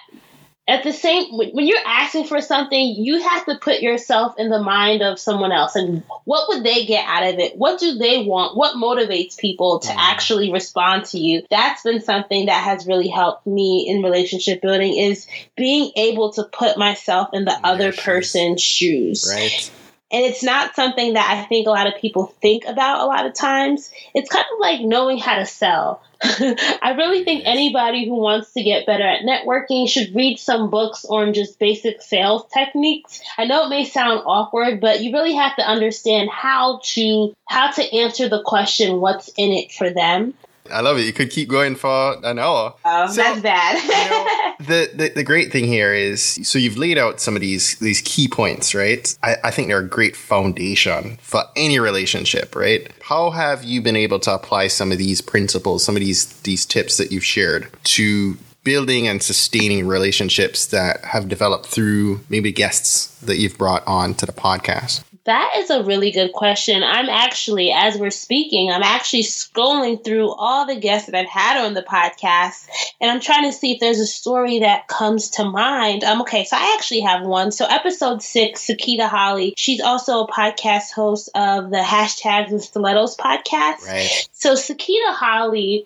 [0.68, 4.62] at the same when you're asking for something you have to put yourself in the
[4.62, 5.76] mind of someone else.
[5.76, 7.56] And what would they get out of it?
[7.56, 8.58] What do they want?
[8.58, 9.96] What motivates people to mm.
[9.96, 11.44] actually respond to you?
[11.52, 16.44] That's been something that has really helped me in relationship building is being able to
[16.44, 19.32] put myself in the other person's shoes.
[19.32, 19.72] Right
[20.12, 23.26] and it's not something that I think a lot of people think about a lot
[23.26, 23.92] of times.
[24.14, 26.02] It's kind of like knowing how to sell.
[26.24, 31.06] I really think anybody who wants to get better at networking should read some books
[31.06, 33.20] on just basic sales techniques.
[33.38, 37.72] I know it may sound awkward, but you really have to understand how to how
[37.72, 40.36] to answer the question what's in it for them.
[40.72, 41.06] I love it.
[41.06, 42.74] You could keep going for an hour.
[42.84, 43.82] Oh, so, that's bad.
[43.84, 47.42] you know, the, the, the great thing here is so you've laid out some of
[47.42, 49.16] these these key points, right?
[49.24, 52.90] I, I think they're a great foundation for any relationship, right?
[53.02, 56.66] How have you been able to apply some of these principles, some of these these
[56.66, 63.18] tips that you've shared to building and sustaining relationships that have developed through maybe guests
[63.20, 65.04] that you've brought on to the podcast?
[65.26, 66.84] That is a really good question.
[66.84, 71.66] I'm actually, as we're speaking, I'm actually scrolling through all the guests that I've had
[71.66, 72.68] on the podcast,
[73.02, 76.04] and I'm trying to see if there's a story that comes to mind.
[76.04, 77.52] Um, okay, so I actually have one.
[77.52, 83.18] So episode six, Sakita Holly, she's also a podcast host of the Hashtags and Stilettos
[83.18, 83.88] podcast.
[83.88, 84.30] Right.
[84.32, 85.86] So Sakita Holly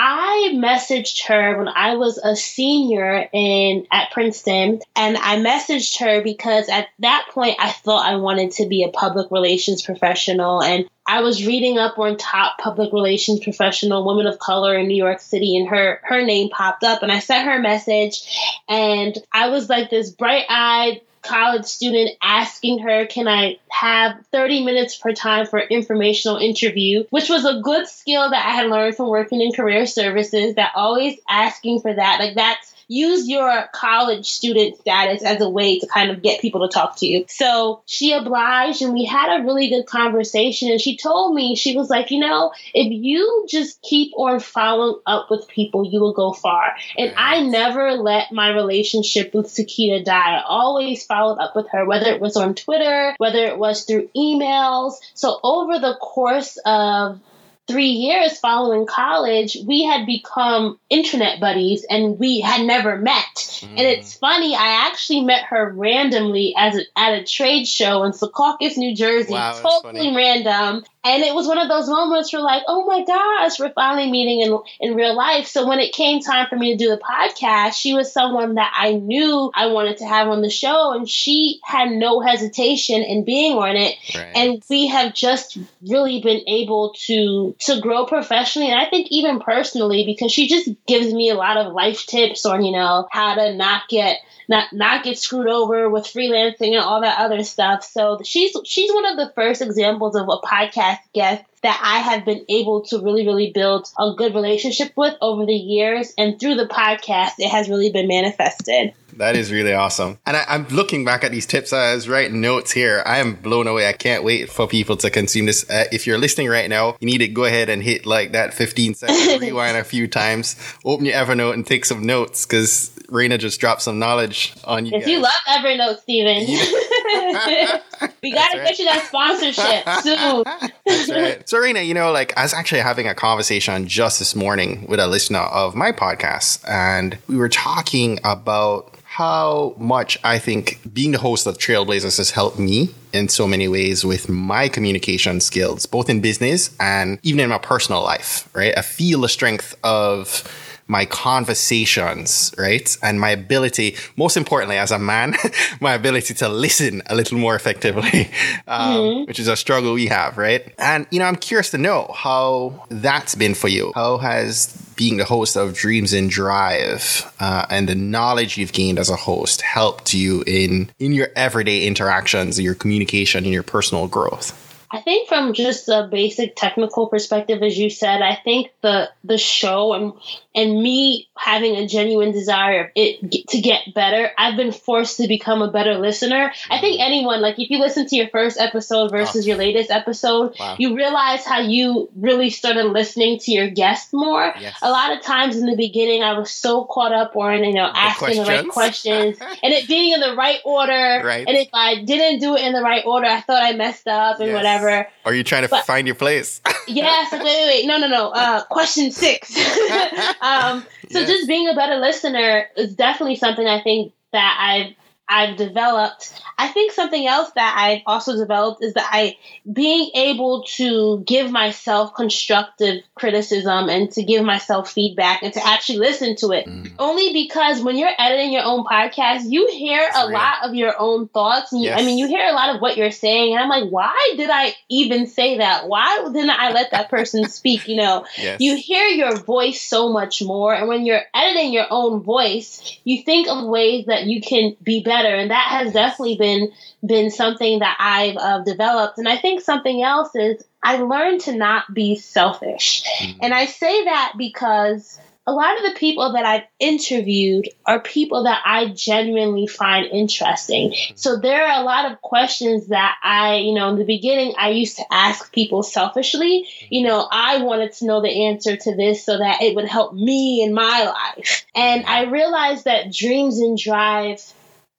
[0.00, 6.22] I messaged her when I was a senior in at Princeton, and I messaged her
[6.22, 10.88] because at that point I thought I wanted to be a public relations professional, and
[11.04, 15.18] I was reading up on top public relations professional women of color in New York
[15.18, 18.22] City, and her her name popped up, and I sent her a message,
[18.68, 24.64] and I was like this bright eyed college student asking her, Can I have 30
[24.64, 27.04] minutes per time for informational interview?
[27.10, 30.72] Which was a good skill that I had learned from working in career services, that
[30.74, 32.20] always asking for that.
[32.20, 36.66] Like, that's use your college student status as a way to kind of get people
[36.66, 37.26] to talk to you.
[37.28, 40.70] So she obliged and we had a really good conversation.
[40.70, 45.00] And she told me, she was like, you know, if you just keep on following
[45.06, 46.74] up with people, you will go far.
[46.96, 50.38] And I never let my relationship with Sakita die.
[50.38, 54.08] I always followed up with her, whether it was on Twitter, whether it was through
[54.16, 54.94] emails.
[55.14, 57.20] So over the course of
[57.68, 63.34] three years following college, we had become internet buddies and we had never met.
[63.36, 63.68] Mm.
[63.70, 68.12] And it's funny, I actually met her randomly as a, at a trade show in
[68.12, 69.34] Secaucus, New Jersey.
[69.34, 70.84] Wow, totally random.
[71.04, 74.40] And it was one of those moments where like, oh my gosh, we're finally meeting
[74.40, 75.46] in in real life.
[75.46, 78.72] So when it came time for me to do the podcast, she was someone that
[78.76, 83.24] I knew I wanted to have on the show and she had no hesitation in
[83.24, 83.94] being on it.
[84.14, 84.32] Right.
[84.34, 89.40] And we have just really been able to to grow professionally and I think even
[89.40, 93.36] personally because she just gives me a lot of life tips on, you know, how
[93.36, 97.84] to not get not not get screwed over with freelancing and all that other stuff.
[97.84, 102.24] So she's she's one of the first examples of a podcast guest that I have
[102.24, 106.12] been able to really, really build a good relationship with over the years.
[106.16, 108.94] And through the podcast, it has really been manifested.
[109.16, 110.18] That is really awesome.
[110.24, 111.72] And I, am looking back at these tips.
[111.72, 113.02] I was writing notes here.
[113.04, 113.88] I am blown away.
[113.88, 115.68] I can't wait for people to consume this.
[115.68, 118.54] Uh, if you're listening right now, you need to go ahead and hit like that
[118.54, 120.54] 15 second rewind a few times.
[120.84, 124.92] Open your Evernote and take some notes because Raina just dropped some knowledge on you.
[124.94, 125.10] If guys.
[125.10, 126.46] you love Evernote, Steven,
[128.22, 128.68] we got to right.
[128.68, 130.44] get you that sponsorship soon.
[130.84, 131.48] That's right.
[131.48, 135.00] So, Raina, you know, like I was actually having a conversation just this morning with
[135.00, 141.12] a listener of my podcast, and we were talking about how much I think being
[141.12, 145.86] the host of Trailblazers has helped me in so many ways with my communication skills,
[145.86, 148.76] both in business and even in my personal life, right?
[148.76, 150.44] I feel the strength of
[150.88, 152.96] my conversations, right?
[153.02, 155.36] And my ability, most importantly, as a man,
[155.80, 158.30] my ability to listen a little more effectively,
[158.66, 159.24] um, mm-hmm.
[159.26, 160.74] which is a struggle we have, right?
[160.78, 163.92] And, you know, I'm curious to know how that's been for you.
[163.94, 168.98] How has being the host of Dreams and Drive uh, and the knowledge you've gained
[168.98, 174.08] as a host helped you in, in your everyday interactions, your communication, and your personal
[174.08, 174.64] growth?
[174.90, 179.36] I think from just a basic technical perspective, as you said, I think the the
[179.36, 180.12] show and
[180.54, 185.28] and me having a genuine desire of it to get better, I've been forced to
[185.28, 186.52] become a better listener.
[186.70, 187.06] I think mm-hmm.
[187.06, 189.48] anyone, like if you listen to your first episode versus oh.
[189.48, 190.76] your latest episode, wow.
[190.78, 194.54] you realize how you really started listening to your guest more.
[194.58, 194.78] Yes.
[194.80, 197.92] A lot of times in the beginning, I was so caught up on you know
[197.92, 198.46] the asking questions.
[198.46, 201.22] the right questions and it being in the right order.
[201.24, 201.46] Right.
[201.46, 204.40] And if I didn't do it in the right order, I thought I messed up
[204.40, 204.56] and yes.
[204.56, 204.77] whatever.
[205.24, 206.60] Are you trying to but, find your place?
[206.88, 207.32] yes.
[207.32, 207.86] Wait, wait, wait.
[207.86, 208.30] No, no, no.
[208.30, 209.50] Uh, question six.
[210.40, 211.28] um, so yes.
[211.28, 214.94] just being a better listener is definitely something I think that I've
[215.28, 216.40] I've developed.
[216.56, 219.36] I think something else that I've also developed is that I
[219.70, 225.98] being able to give myself constructive criticism and to give myself feedback and to actually
[225.98, 226.66] listen to it.
[226.66, 226.92] Mm.
[226.98, 230.38] Only because when you're editing your own podcast, you hear That's a real.
[230.38, 231.72] lot of your own thoughts.
[231.72, 232.00] And you, yes.
[232.00, 234.48] I mean, you hear a lot of what you're saying, and I'm like, why did
[234.50, 235.88] I even say that?
[235.88, 237.86] Why didn't I let that person speak?
[237.86, 238.60] You know, yes.
[238.60, 243.22] you hear your voice so much more, and when you're editing your own voice, you
[243.22, 246.72] think of ways that you can be better better, and that has definitely been
[247.04, 249.18] been something that I've uh, developed.
[249.18, 253.38] And I think something else is I learned to not be selfish, mm-hmm.
[253.42, 258.44] and I say that because a lot of the people that I've interviewed are people
[258.44, 260.90] that I genuinely find interesting.
[260.90, 261.16] Mm-hmm.
[261.16, 264.70] So there are a lot of questions that I, you know, in the beginning, I
[264.70, 266.68] used to ask people selfishly.
[266.68, 266.86] Mm-hmm.
[266.90, 270.12] You know, I wanted to know the answer to this so that it would help
[270.12, 271.64] me in my life.
[271.74, 274.42] And I realized that Dreams and Drive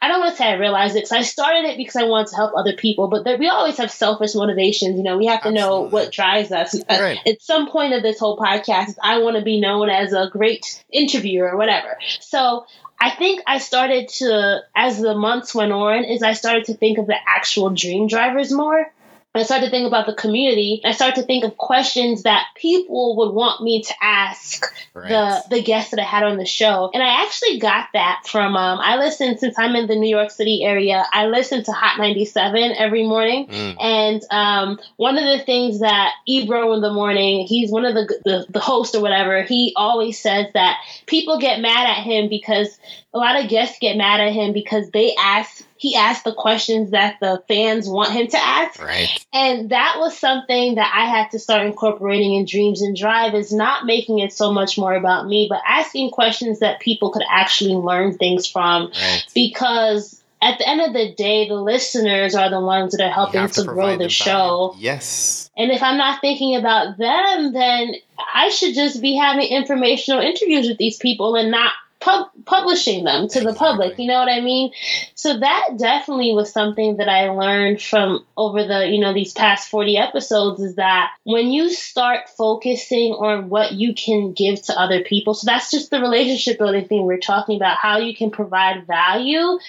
[0.01, 2.27] I don't want to say I realized it because I started it because I wanted
[2.29, 4.95] to help other people, but there, we always have selfish motivations.
[4.97, 5.61] You know, we have to Absolutely.
[5.61, 6.75] know what drives us.
[6.89, 7.19] Right.
[7.27, 10.83] At some point of this whole podcast, I want to be known as a great
[10.91, 11.97] interviewer or whatever.
[12.21, 12.65] So
[13.01, 16.97] I think I started to, as the months went on, is I started to think
[16.97, 18.91] of the actual dream drivers more.
[19.35, 20.81] I started to think about the community.
[20.83, 25.07] I started to think of questions that people would want me to ask right.
[25.07, 26.89] the the guests that I had on the show.
[26.91, 30.31] And I actually got that from um, I listen since I'm in the New York
[30.31, 31.05] City area.
[31.13, 33.47] I listen to Hot 97 every morning.
[33.47, 33.75] Mm.
[33.79, 38.19] And um, one of the things that Ebro in the morning, he's one of the,
[38.25, 39.43] the the hosts or whatever.
[39.43, 42.79] He always says that people get mad at him because
[43.13, 46.91] a lot of guests get mad at him because they ask he asked the questions
[46.91, 48.81] that the fans want him to ask.
[48.81, 49.25] Right.
[49.31, 53.53] And that was something that I had to start incorporating in Dreams and Drive is
[53.53, 57.75] not making it so much more about me, but asking questions that people could actually
[57.75, 58.87] learn things from.
[58.87, 59.23] Right.
[59.33, 63.47] Because at the end of the day, the listeners are the ones that are helping
[63.47, 64.75] to, to grow the show.
[64.77, 65.49] Yes.
[65.57, 67.93] And if I'm not thinking about them, then
[68.33, 73.27] I should just be having informational interviews with these people and not pub- publishing them
[73.27, 73.97] to the public.
[73.99, 74.71] You know what I mean?
[75.15, 79.69] So that definitely was something that I learned from over the, you know, these past
[79.69, 85.03] 40 episodes is that when you start focusing on what you can give to other
[85.03, 88.87] people, so that's just the relationship building thing we're talking about, how you can provide
[88.87, 89.59] value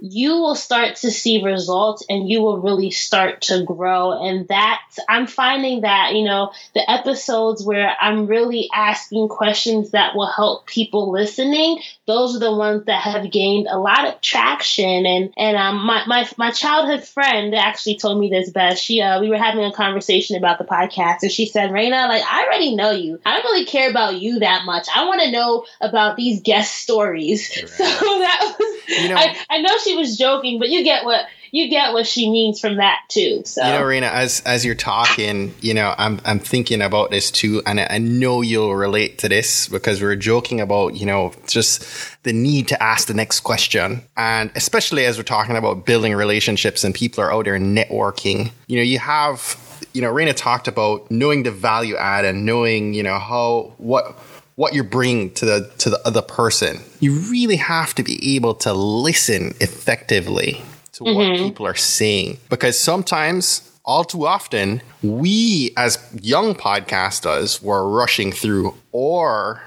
[0.00, 4.12] you will start to see results and you will really start to grow.
[4.26, 10.14] And that I'm finding that, you know, the episodes where I'm really asking questions that
[10.14, 15.06] will help people listening, those are the ones that have gained a lot of traction.
[15.06, 18.82] And, and, um, my, my, my childhood friend actually told me this best.
[18.82, 22.22] She, uh, we were having a conversation about the podcast and she said, Raina, like,
[22.22, 23.20] I already know you.
[23.24, 24.88] I don't really care about you that much.
[24.94, 27.50] I want to know about these guest stories.
[27.56, 27.70] Right.
[27.94, 31.26] So that was, you know, I, I know she was joking, but you get what
[31.50, 33.42] you get what she means from that too.
[33.44, 37.30] So you know, Raina, as as you're talking, you know, I'm I'm thinking about this
[37.30, 41.32] too, and I know you'll relate to this because we are joking about you know
[41.46, 41.86] just
[42.24, 46.82] the need to ask the next question, and especially as we're talking about building relationships
[46.82, 48.50] and people are out there networking.
[48.66, 49.60] You know, you have
[49.92, 54.18] you know, Raina talked about knowing the value add and knowing, you know, how what
[54.56, 56.80] what you're bringing to the to the other person.
[57.04, 61.18] You really have to be able to listen effectively to mm-hmm.
[61.18, 68.32] what people are saying because sometimes all too often we as young podcasters were rushing
[68.32, 69.60] through or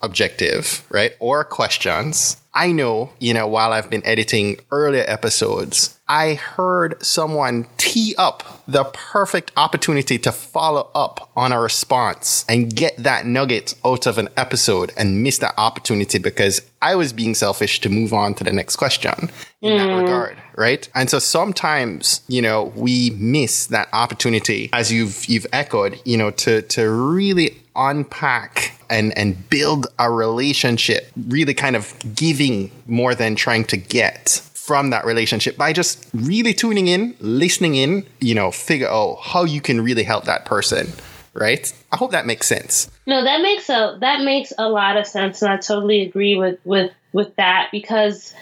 [0.00, 1.12] objective, right?
[1.18, 2.38] Or questions.
[2.54, 8.57] I know, you know, while I've been editing earlier episodes, I heard someone tee up
[8.68, 14.18] the perfect opportunity to follow up on a response and get that nugget out of
[14.18, 18.44] an episode and miss that opportunity because I was being selfish to move on to
[18.44, 19.30] the next question
[19.62, 19.78] in mm.
[19.78, 20.86] that regard, right?
[20.94, 26.30] And so sometimes, you know, we miss that opportunity as you've you've echoed, you know,
[26.32, 33.34] to to really unpack and and build a relationship, really kind of giving more than
[33.34, 38.50] trying to get from that relationship by just really tuning in, listening in, you know,
[38.50, 40.92] figure out how you can really help that person.
[41.32, 41.72] Right?
[41.90, 42.90] I hope that makes sense.
[43.06, 46.58] No, that makes a that makes a lot of sense and I totally agree with
[46.64, 48.34] with with that because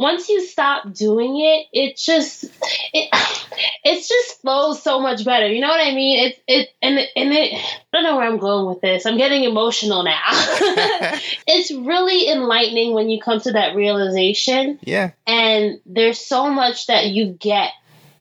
[0.00, 3.08] once you stop doing it, it just it
[3.84, 5.46] it just flows so much better.
[5.46, 6.26] You know what I mean?
[6.26, 7.52] It's it and and it.
[7.54, 9.04] I don't know where I'm going with this.
[9.04, 10.22] I'm getting emotional now.
[11.46, 14.78] it's really enlightening when you come to that realization.
[14.82, 15.10] Yeah.
[15.26, 17.70] And there's so much that you get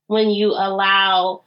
[0.07, 1.43] when you allow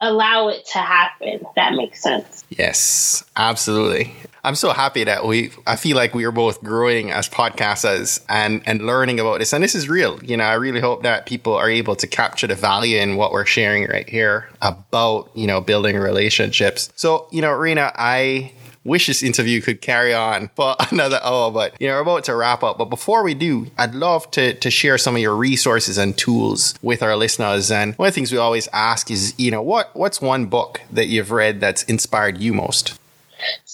[0.00, 1.44] allow it to happen.
[1.56, 2.44] that makes sense.
[2.48, 4.14] Yes, absolutely.
[4.48, 8.62] I'm so happy that we, I feel like we are both growing as podcasters and,
[8.64, 9.52] and learning about this.
[9.52, 10.18] And this is real.
[10.24, 13.30] You know, I really hope that people are able to capture the value in what
[13.30, 16.90] we're sharing right here about, you know, building relationships.
[16.96, 18.52] So, you know, Raina, I
[18.84, 22.34] wish this interview could carry on for another hour, but you know, we're about to
[22.34, 22.78] wrap up.
[22.78, 26.74] But before we do, I'd love to, to share some of your resources and tools
[26.80, 27.70] with our listeners.
[27.70, 30.80] And one of the things we always ask is, you know, what what's one book
[30.90, 32.98] that you've read that's inspired you most?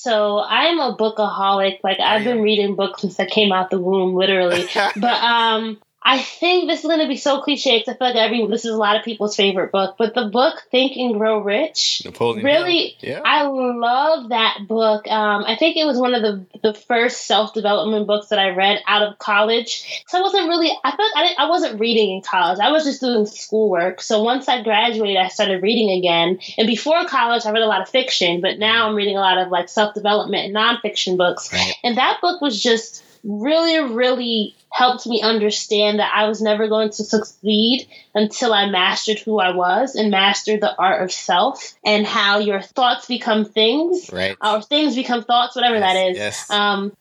[0.04, 1.78] So I'm a bookaholic.
[1.82, 4.66] Like I've been reading books since I came out the womb, literally.
[4.96, 8.16] but um, I think this is going to be so cliche because I feel like
[8.16, 9.96] every this is a lot of people's favorite book.
[9.96, 13.22] But the book Think and Grow Rich, Napoleon really, yeah.
[13.24, 15.08] I love that book.
[15.08, 18.50] Um, I think it was one of the the first self development books that I
[18.50, 20.04] read out of college.
[20.06, 22.58] So I wasn't really, I felt I, I wasn't reading in college.
[22.60, 24.02] I was just doing schoolwork.
[24.02, 26.38] So once I graduated, I started reading again.
[26.58, 29.38] And before college, I read a lot of fiction, but now I'm reading a lot
[29.38, 31.50] of like self development and nonfiction books.
[31.50, 31.72] Right.
[31.82, 36.90] And that book was just really, really helped me understand that I was never going
[36.90, 42.04] to succeed until I mastered who I was and mastered the art of self and
[42.04, 44.36] how your thoughts become things, right?
[44.42, 46.16] Or things become thoughts, whatever yes, that is.
[46.16, 46.50] Yes.
[46.50, 46.96] Um,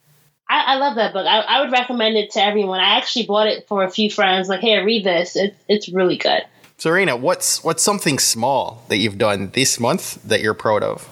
[0.48, 1.26] I, I, love that book.
[1.26, 2.78] I, I, would recommend it to everyone.
[2.78, 4.48] I actually bought it for a few friends.
[4.48, 5.34] Like, hey, read this.
[5.34, 6.42] It's it's really good.
[6.78, 11.08] Serena, what's what's something small that you've done this month that you're proud of?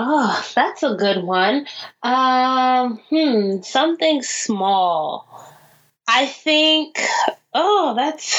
[0.00, 1.66] Oh, that's a good one.
[2.04, 5.27] Um, hmm, something small.
[6.08, 6.98] I think.
[7.54, 8.36] Oh, that's.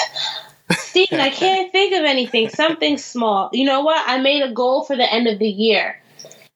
[0.72, 2.49] Stephen, I can't think of anything.
[2.49, 3.49] Something small.
[3.53, 4.03] You know what?
[4.07, 6.01] I made a goal for the end of the year.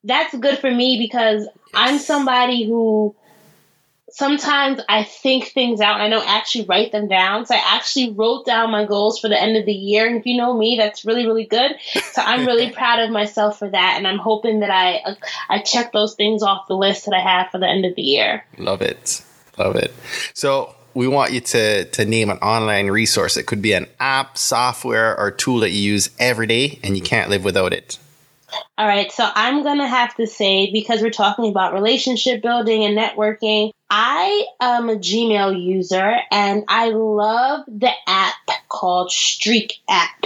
[0.02, 3.14] That's good for me because I'm somebody who
[4.10, 7.46] sometimes I think things out and I don't actually write them down.
[7.46, 10.06] So I actually wrote down my goals for the end of the year.
[10.06, 11.72] And if you know me, that's really, really good.
[12.12, 13.94] So I'm really proud of myself for that.
[13.96, 15.16] And I'm hoping that I,
[15.48, 18.02] I check those things off the list that I have for the end of the
[18.02, 18.44] year.
[18.58, 19.22] Love it.
[19.58, 19.92] Love it.
[20.34, 23.36] So we want you to, to name an online resource.
[23.36, 27.02] It could be an app, software, or tool that you use every day and you
[27.02, 27.98] can't live without it.
[28.78, 32.84] All right, so I'm going to have to say, because we're talking about relationship building
[32.84, 38.34] and networking, I am a Gmail user and I love the app
[38.68, 40.24] called Streak app.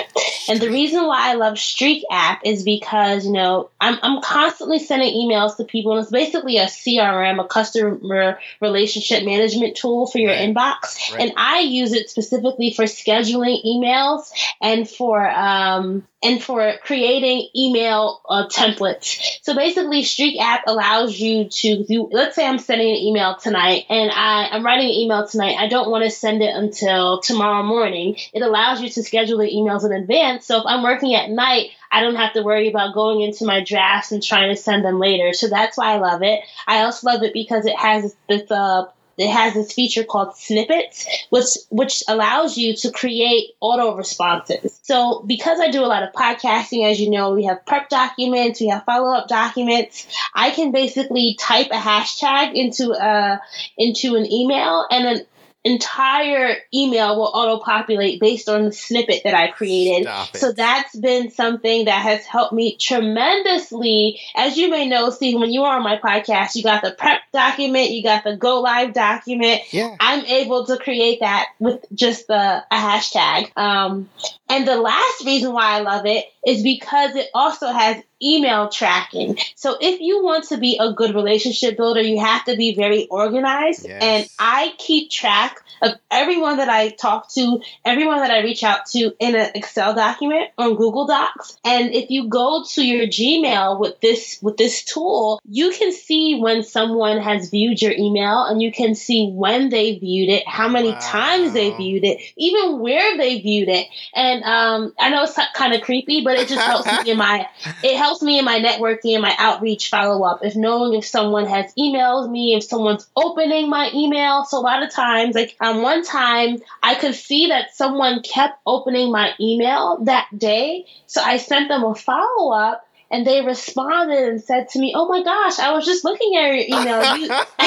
[0.48, 4.78] And the reason why I love Streak app is because, you know, I'm, I'm constantly
[4.78, 10.18] sending emails to people and it's basically a CRM, a customer relationship management tool for
[10.18, 10.48] your right.
[10.48, 11.12] inbox.
[11.12, 11.20] Right.
[11.20, 14.30] And I use it specifically for scheduling emails
[14.62, 19.20] and for, um, and for creating email uh, templates.
[19.42, 23.86] So basically, Streak app allows you to do, let's say I'm sending an email tonight
[23.88, 25.56] and I, I'm writing an email tonight.
[25.58, 28.16] I don't want to send it until tomorrow morning.
[28.32, 30.46] It allows you to schedule the emails in advance.
[30.46, 33.64] So if I'm working at night, I don't have to worry about going into my
[33.64, 35.32] drafts and trying to send them later.
[35.32, 36.40] So that's why I love it.
[36.66, 38.84] I also love it because it has this uh,
[39.18, 44.78] it has this feature called snippets, which which allows you to create auto responses.
[44.82, 48.60] So because I do a lot of podcasting, as you know, we have prep documents,
[48.60, 50.06] we have follow up documents.
[50.34, 53.40] I can basically type a hashtag into a
[53.76, 55.26] into an email, and then
[55.64, 60.08] entire email will auto populate based on the snippet that I created.
[60.34, 64.20] So that's been something that has helped me tremendously.
[64.36, 67.20] As you may know, Steve, when you are on my podcast, you got the prep
[67.32, 69.62] document, you got the go live document.
[69.72, 69.96] Yeah.
[70.00, 73.56] I'm able to create that with just the, a hashtag.
[73.56, 74.08] Um,
[74.48, 79.38] and the last reason why I love it is because it also has email tracking.
[79.54, 83.06] So if you want to be a good relationship builder, you have to be very
[83.06, 83.86] organized.
[83.86, 83.98] Yes.
[84.02, 88.86] And I keep track of everyone that I talk to, everyone that I reach out
[88.86, 91.56] to in an Excel document on Google Docs.
[91.64, 96.40] And if you go to your Gmail with this with this tool, you can see
[96.40, 100.68] when someone has viewed your email and you can see when they viewed it, how
[100.68, 100.98] many Wow.
[101.00, 103.86] times they viewed it, even where they viewed it.
[104.14, 107.48] And um, I know it's kind of creepy, but it just helps me in my
[107.82, 110.44] it helps me in my networking and my outreach follow up.
[110.44, 114.44] If knowing if someone has emailed me, if someone's opening my email.
[114.44, 118.60] So a lot of times, like um, one time, I could see that someone kept
[118.66, 122.84] opening my email that day, so I sent them a follow up.
[123.10, 126.42] And they responded and said to me, "Oh my gosh, I was just looking at
[126.42, 127.16] your email.
[127.16, 127.28] You,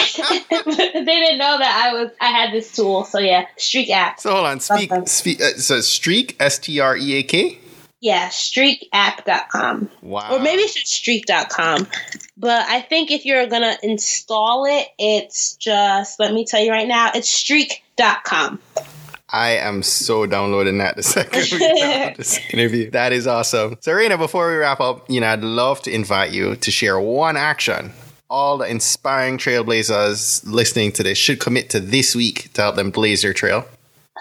[1.02, 3.06] they didn't know that I was I had this tool.
[3.06, 4.20] So yeah, Streak app.
[4.20, 4.60] So hold on.
[4.60, 4.92] Speak.
[5.08, 5.42] Speak.
[5.42, 6.36] Uh, so Streak.
[6.40, 7.58] S T R E A K.
[8.02, 9.90] Yeah, streakapp.com.
[10.02, 10.36] Wow.
[10.36, 11.88] Or maybe it's just streak.com.
[12.36, 16.72] But I think if you're going to install it, it's just, let me tell you
[16.72, 18.60] right now, it's streak.com.
[19.30, 22.90] I am so downloading that the second we get out of this interview.
[22.90, 23.78] That is awesome.
[23.80, 27.38] Serena, before we wrap up, you know, I'd love to invite you to share one
[27.38, 27.94] action
[28.32, 32.90] all the inspiring trailblazers listening to this should commit to this week to help them
[32.90, 33.66] blaze their trail.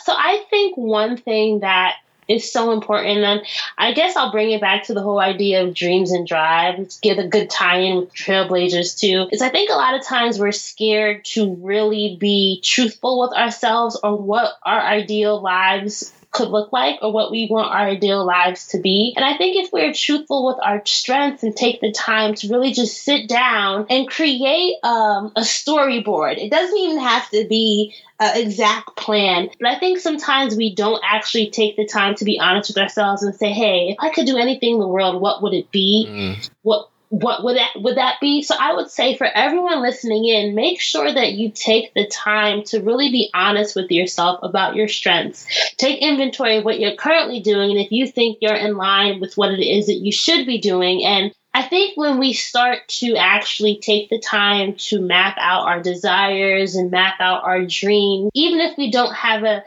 [0.05, 1.95] So I think one thing that
[2.31, 3.43] is so important, and
[3.77, 7.19] I guess I'll bring it back to the whole idea of dreams and drives, get
[7.19, 11.25] a good tie-in with trailblazers too, is I think a lot of times we're scared
[11.27, 17.13] to really be truthful with ourselves or what our ideal lives could look like or
[17.13, 19.13] what we want our ideal lives to be.
[19.17, 22.73] And I think if we're truthful with our strengths and take the time to really
[22.73, 28.41] just sit down and create um, a storyboard, it doesn't even have to be an
[28.41, 29.49] exact plan.
[29.59, 33.23] But I think sometimes we don't actually take the time to be honest with ourselves
[33.23, 36.07] and say, hey, if I could do anything in the world, what would it be?
[36.09, 36.51] Mm.
[36.63, 38.43] What what would that would that be?
[38.43, 42.63] So I would say for everyone listening in, make sure that you take the time
[42.67, 45.45] to really be honest with yourself about your strengths.
[45.77, 49.37] Take inventory of what you're currently doing and if you think you're in line with
[49.37, 53.17] what it is that you should be doing and I think when we start to
[53.17, 58.61] actually take the time to map out our desires and map out our dreams, even
[58.61, 59.65] if we don't have a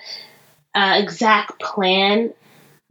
[0.73, 2.33] uh, exact plan,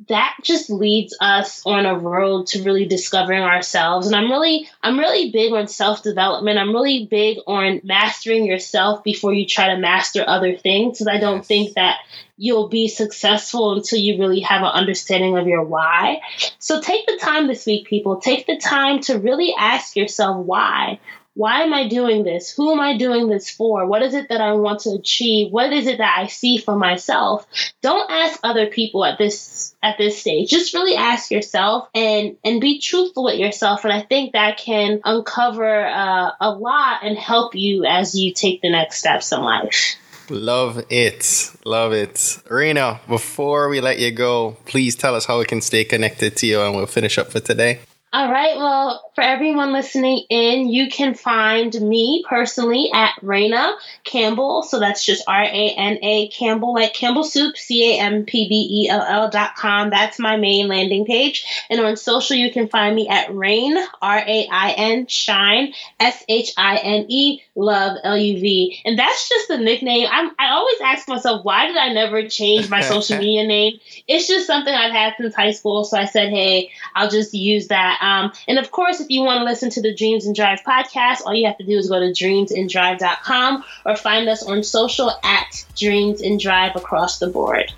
[0.08, 4.06] that just leads us on a road to really discovering ourselves.
[4.06, 6.58] And i'm really i'm really big on self-development.
[6.58, 11.18] I'm really big on mastering yourself before you try to master other things because i
[11.18, 11.98] don't think that
[12.36, 16.20] you'll be successful until you really have an understanding of your why.
[16.58, 18.16] So take the time this week people.
[18.16, 20.98] Take the time to really ask yourself why
[21.34, 22.54] why am I doing this?
[22.54, 23.86] Who am I doing this for?
[23.86, 25.50] What is it that I want to achieve?
[25.50, 27.46] What is it that I see for myself?
[27.80, 30.50] Don't ask other people at this at this stage.
[30.50, 33.84] Just really ask yourself and and be truthful with yourself.
[33.84, 38.60] And I think that can uncover uh, a lot and help you as you take
[38.60, 39.96] the next steps in life.
[40.28, 41.50] Love it.
[41.64, 42.14] Love it.
[42.48, 46.46] Raina, before we let you go, please tell us how we can stay connected to
[46.46, 47.80] you and we'll finish up for today.
[48.14, 48.58] All right.
[48.58, 54.64] Well, for everyone listening in, you can find me personally at Raina Campbell.
[54.64, 58.50] So that's just R A N A Campbell, like Campbell Soup, C A M P
[58.50, 59.88] B E L L dot com.
[59.88, 61.46] That's my main landing page.
[61.70, 66.22] And on social, you can find me at Rain, R A I N, Shine, S
[66.28, 68.80] H I N E, Love, L U V.
[68.84, 70.08] And that's just a nickname.
[70.10, 73.78] I'm, I always ask myself, why did I never change my social media name?
[74.08, 75.84] It's just something I've had since high school.
[75.84, 77.98] So I said, hey, I'll just use that.
[78.00, 81.26] Um, and of course, if you want to listen to the Dreams and Drive podcast,
[81.26, 85.66] all you have to do is go to dreamsanddrive.com or find us on social at
[85.76, 87.70] Dreams and Drive across the board.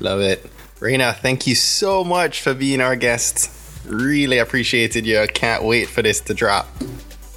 [0.00, 0.48] Love it.
[0.78, 3.50] Raina, thank you so much for being our guest.
[3.86, 5.20] Really appreciated you.
[5.20, 6.68] I can't wait for this to drop.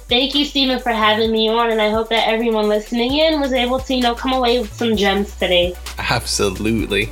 [0.08, 3.52] Thank you, Stephen, for having me on, and I hope that everyone listening in was
[3.52, 5.74] able to, you know, come away with some gems today.
[5.98, 7.10] Absolutely.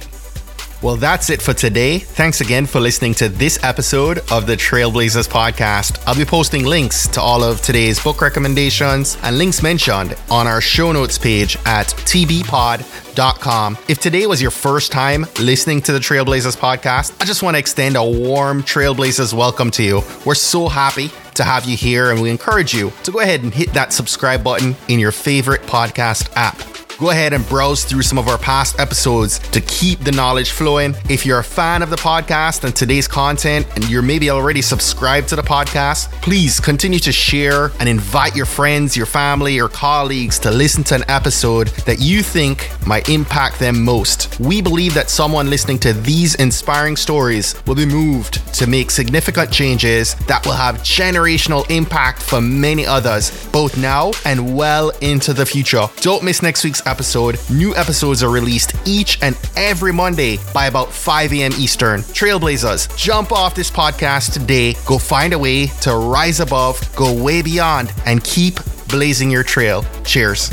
[0.82, 2.00] Well, that's it for today.
[2.00, 6.02] Thanks again for listening to this episode of the Trailblazers podcast.
[6.08, 10.60] I'll be posting links to all of today's book recommendations and links mentioned on our
[10.60, 13.78] show notes page at tbpod.com.
[13.88, 17.60] If today was your first time listening to the Trailblazers podcast, I just want to
[17.60, 20.02] extend a warm Trailblazers welcome to you.
[20.26, 23.52] We're so happy to have you here, and we encourage you to go ahead and
[23.54, 26.81] hit that subscribe button in your favorite podcast app.
[27.02, 30.94] Go ahead and browse through some of our past episodes to keep the knowledge flowing.
[31.10, 35.28] If you're a fan of the podcast and today's content, and you're maybe already subscribed
[35.30, 40.38] to the podcast, please continue to share and invite your friends, your family, or colleagues
[40.38, 44.38] to listen to an episode that you think might impact them most.
[44.38, 49.50] We believe that someone listening to these inspiring stories will be moved to make significant
[49.50, 55.44] changes that will have generational impact for many others, both now and well into the
[55.44, 55.88] future.
[55.96, 57.38] Don't miss next week's episode.
[57.50, 61.52] New episodes are released each and every Monday by about 5 a.m.
[61.58, 62.02] Eastern.
[62.02, 64.74] Trailblazers, jump off this podcast today.
[64.84, 69.84] Go find a way to rise above, go way beyond, and keep blazing your trail.
[70.04, 70.50] Cheers.